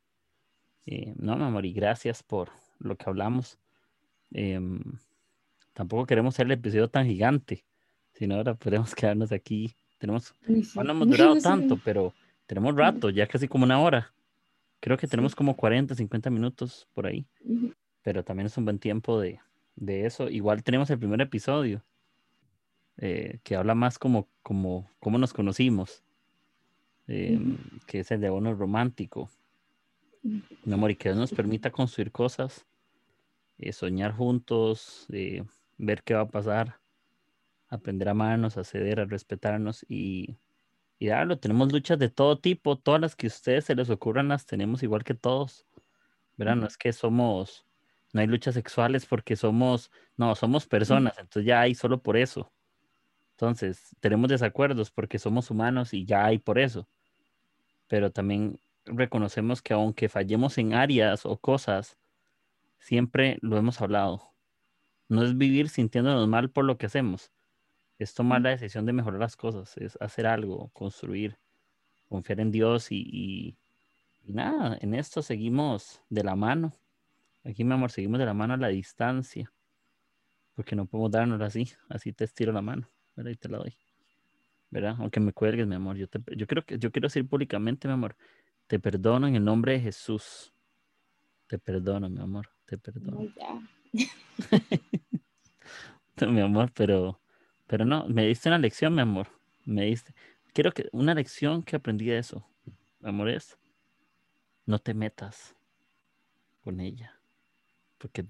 [0.86, 3.58] Eh, no, mi amor, y gracias por lo que hablamos.
[4.32, 4.82] Em,
[5.74, 7.64] tampoco queremos ser el episodio tan gigante.
[8.22, 9.74] Si no, ahora podemos quedarnos aquí.
[9.98, 10.36] Tenemos,
[10.76, 12.14] no hemos durado tanto, pero
[12.46, 14.14] tenemos rato, ya casi como una hora.
[14.80, 17.26] Creo que tenemos como 40, 50 minutos por ahí.
[18.04, 19.40] Pero también es un buen tiempo de,
[19.76, 20.30] de eso.
[20.30, 21.84] Igual tenemos el primer episodio,
[22.98, 26.04] eh, que habla más como, como, cómo nos conocimos,
[27.08, 27.58] em,
[27.88, 29.32] que es el de bono romántico.
[30.22, 32.68] Mi amor, y que Dios nos permita construir cosas,
[33.58, 35.44] eh, soñar juntos, eh,
[35.80, 36.81] ver qué va a pasar
[37.72, 40.38] aprender a amarnos, a ceder, a respetarnos y,
[41.00, 41.40] y darlo.
[41.40, 44.84] Tenemos luchas de todo tipo, todas las que a ustedes se les ocurran las tenemos
[44.84, 45.66] igual que todos.
[46.38, 46.58] ¿Verdad?
[46.58, 47.66] No es que somos,
[48.14, 52.52] no hay luchas sexuales porque somos, no, somos personas, entonces ya hay solo por eso.
[53.32, 56.88] Entonces, tenemos desacuerdos porque somos humanos y ya hay por eso.
[57.88, 61.98] Pero también reconocemos que aunque fallemos en áreas o cosas,
[62.80, 64.34] siempre lo hemos hablado.
[65.10, 67.32] No es vivir sintiéndonos mal por lo que hacemos,
[68.04, 71.38] es tomar la decisión de mejorar las cosas, es hacer algo, construir,
[72.10, 73.58] confiar en Dios y,
[74.24, 76.74] nada, en esto seguimos de la mano.
[77.44, 79.52] Aquí, mi amor, seguimos de la mano a la distancia,
[80.56, 83.32] porque no podemos darnos así, así te estiro la mano, ¿verdad?
[83.32, 83.76] Y te la doy,
[84.70, 84.96] ¿verdad?
[85.00, 88.16] Aunque me cuelgues, mi amor, yo, te, yo, quiero, yo quiero decir públicamente, mi amor,
[88.68, 90.52] te perdono en el nombre de Jesús.
[91.48, 93.28] Te perdono, mi amor, te perdono.
[96.32, 97.21] mi amor, pero
[97.72, 99.28] pero no, me diste una lección, mi amor.
[99.64, 100.14] Me diste.
[100.52, 102.46] Quiero que una lección que aprendí de eso,
[103.00, 103.58] mi amor, es
[104.66, 105.56] no te metas
[106.66, 107.18] con ella.
[107.98, 108.26] Porque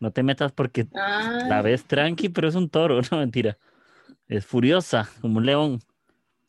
[0.00, 3.56] no te metas porque la ves tranqui, pero es un toro, no mentira.
[4.28, 5.80] Es furiosa, como un león.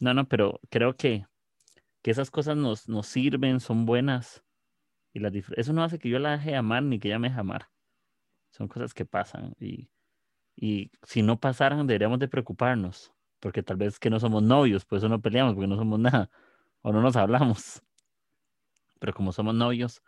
[0.02, 1.26] No, no, pero creo que,
[2.02, 4.44] que esas cosas nos, nos sirven, son buenas.
[5.14, 7.40] Y las eso no hace que yo la deje amar ni que ella me deje
[7.40, 7.70] amar.
[8.50, 9.56] Son cosas que pasan.
[9.58, 9.88] Y
[10.62, 15.00] y si no pasaran, deberíamos de preocuparnos, porque tal vez que no somos novios, por
[15.00, 16.30] eso no peleamos, porque no somos nada,
[16.84, 17.82] o no nos hablamos.
[19.00, 20.04] Pero como somos novios,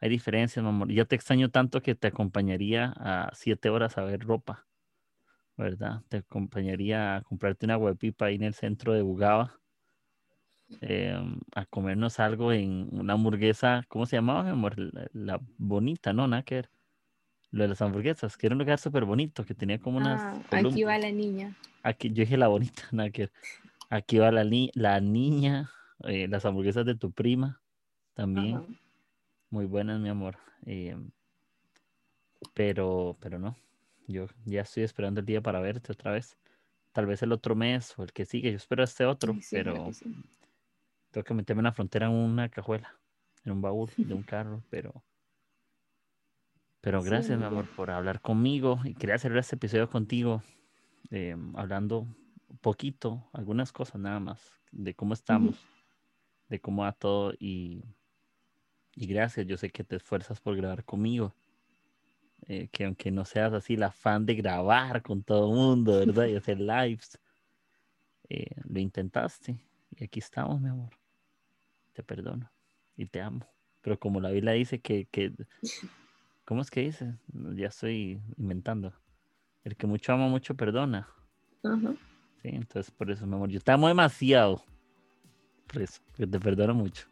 [0.00, 0.92] hay diferencias, mi amor.
[0.92, 4.68] Yo te extraño tanto que te acompañaría a siete horas a ver ropa,
[5.56, 6.02] ¿verdad?
[6.08, 9.58] Te acompañaría a comprarte una huepipa ahí en el centro de Bugaba,
[10.80, 14.76] em, a comernos algo en una hamburguesa, ¿cómo se llamaba, mi amor?
[15.12, 16.28] La, bonita, ¿no?
[16.28, 16.44] Nada
[17.50, 20.20] lo de las hamburguesas, que era un lugar súper bonito, que tenía como unas...
[20.20, 21.56] Ah, aquí va la niña.
[21.82, 23.30] Aquí, yo dije la bonita, nada que
[23.88, 24.44] Aquí va la,
[24.74, 25.70] la niña,
[26.04, 27.60] eh, las hamburguesas de tu prima,
[28.14, 28.78] también.
[29.50, 30.38] Muy buenas, mi amor.
[30.64, 31.10] Em,
[32.52, 33.56] pero, pero no,
[34.08, 36.36] yo ya estoy esperando el día para verte otra vez.
[36.92, 38.50] Tal vez el otro mes o el que sigue.
[38.50, 39.90] Yo espero este otro, pero
[41.12, 42.92] tengo que meterme en la frontera en una cajuela,
[43.44, 45.04] en un baúl de un carro, pero
[46.86, 50.44] pero gracias, mi amor, por hablar conmigo y quería hacer este episodio contigo,
[51.10, 55.56] eh, hablando un poquito, algunas cosas nada más, de cómo estamos,
[56.48, 57.82] de cómo va todo y,
[58.94, 61.34] y, gracias, yo sé que te esfuerzas por grabar conmigo,
[62.46, 66.26] eh, que aunque no seas así la fan de grabar con todo el mundo, ¿verdad?
[66.26, 67.18] Y hacer lives,
[68.28, 69.58] eh, lo intentaste
[69.90, 70.90] y aquí estamos, mi amor,
[71.94, 72.48] te perdono
[72.96, 73.44] y te amo.
[73.80, 75.32] Pero como la Biblia dice que, que
[76.46, 77.12] ¿Cómo es que dice?
[77.56, 78.92] Ya estoy inventando.
[79.64, 81.08] El que mucho ama, mucho perdona.
[82.40, 84.62] Sí, entonces por eso, mi amor, yo te amo demasiado.
[85.66, 87.06] Por eso, que te perdono mucho.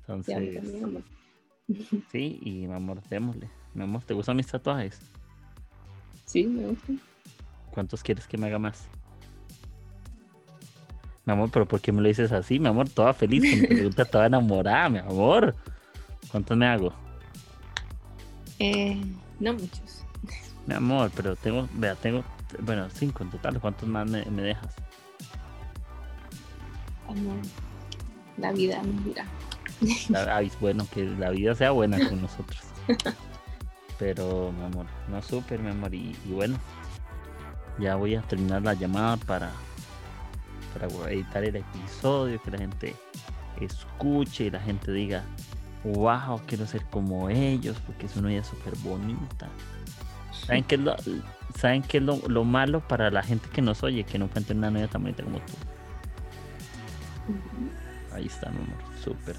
[0.00, 0.62] Entonces.
[2.10, 3.50] Sí, y mi amor, démosle.
[3.74, 4.98] Mi amor, ¿te gustan mis tatuajes?
[6.24, 6.98] Sí, me gustan.
[7.72, 8.88] ¿Cuántos quieres que me haga más?
[11.26, 12.58] Mi amor, pero ¿por qué me lo dices así?
[12.58, 15.54] Mi amor, toda feliz, mi pregunta toda enamorada, mi amor.
[16.30, 16.94] ¿Cuántos me hago?
[18.58, 19.00] Eh,
[19.40, 20.04] no muchos.
[20.66, 22.24] Mi amor, pero tengo, vea, tengo,
[22.60, 23.60] bueno, cinco en total.
[23.60, 24.74] ¿Cuántos más me, me dejas?
[27.08, 27.38] Amor,
[28.36, 29.24] la vida nos dirá.
[30.34, 32.60] Ay, bueno, que la vida sea buena con nosotros.
[33.98, 35.94] Pero, mi amor, no súper, mi amor.
[35.94, 36.58] Y, y bueno,
[37.78, 39.50] ya voy a terminar la llamada para,
[40.72, 42.94] para editar el episodio, que la gente
[43.60, 45.24] escuche y la gente diga,
[45.84, 49.48] wow, quiero ser como ellos, porque es una vida súper bonita.
[50.32, 50.96] ¿Saben qué es, lo,
[51.56, 54.04] ¿saben qué es lo, lo malo para la gente que nos oye?
[54.04, 55.52] Que no encuentren una novia tan bonita como tú.
[58.14, 59.36] Ahí está, mi amor, súper.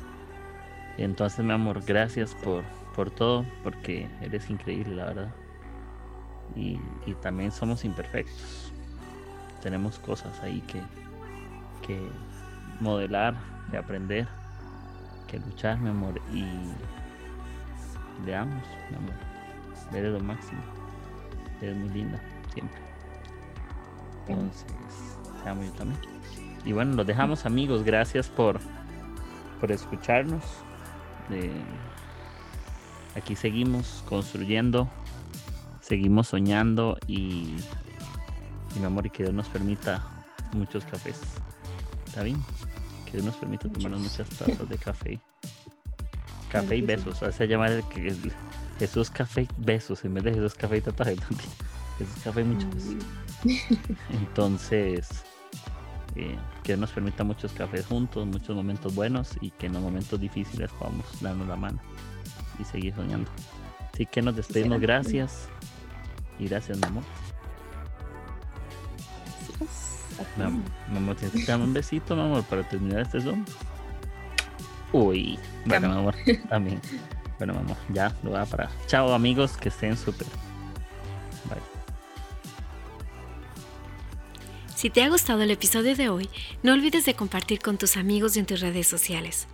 [0.98, 2.64] Entonces, mi amor, gracias por,
[2.96, 5.34] por todo, porque eres increíble, la verdad.
[6.56, 8.74] Y, y también somos imperfectos.
[9.62, 10.82] Tenemos cosas ahí que,
[11.86, 12.00] que
[12.80, 13.36] modelar,
[13.72, 14.28] que aprender,
[15.30, 16.20] que luchar, mi amor.
[16.34, 16.44] Y
[18.26, 19.14] le damos, mi amor.
[19.94, 20.62] Eres lo máximo.
[21.62, 22.20] Eres muy linda,
[22.54, 22.80] siempre.
[24.28, 24.66] Entonces,
[25.44, 26.00] te amo yo también.
[26.66, 27.84] Y bueno, los dejamos amigos.
[27.84, 28.60] Gracias por,
[29.60, 30.44] por escucharnos.
[31.32, 31.52] Eh,
[33.16, 34.90] aquí seguimos construyendo,
[35.82, 37.56] seguimos soñando y
[38.80, 40.04] mi amor, y que Dios nos permita
[40.54, 41.22] muchos cafés.
[42.08, 42.42] ¿Está bien?
[43.10, 45.20] Que Dios nos permita tomarnos muchas tazas de café.
[46.52, 47.24] Café y besos.
[47.24, 48.32] Hace llamar el, el
[48.78, 51.50] Jesús Café y Besos en vez de Jesús Café y tatuaje también.
[51.98, 52.70] Jesús Café y muchos.
[54.10, 55.24] Entonces,
[56.16, 60.20] eh, que nos permita muchos cafés juntos, muchos momentos buenos y que en los momentos
[60.20, 61.80] difíciles podamos darnos la mano
[62.60, 63.30] y seguir soñando.
[63.94, 65.48] Así que nos despedimos, gracias.
[66.40, 67.04] Y gracias, mi amor.
[70.38, 73.46] Mi amor, mi amor, ¿tienes que darme un besito, mi amor, para terminar este Zoom?
[74.92, 76.16] Uy, bueno, mi amor,
[76.50, 76.82] también.
[77.38, 78.70] Bueno, mi amor, ya lo voy a parar.
[78.88, 80.28] Chao, amigos, que estén súper.
[81.46, 81.62] Bye.
[84.76, 86.30] Si te ha gustado el episodio de hoy,
[86.64, 89.48] no olvides de compartir con tus amigos y en tus redes sociales.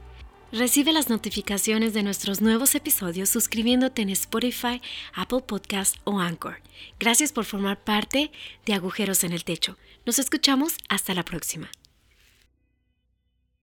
[0.51, 4.81] Recibe las notificaciones de nuestros nuevos episodios suscribiéndote en Spotify,
[5.13, 6.61] Apple Podcast o Anchor.
[6.99, 8.31] Gracias por formar parte
[8.65, 9.77] de Agujeros en el Techo.
[10.05, 11.71] Nos escuchamos hasta la próxima.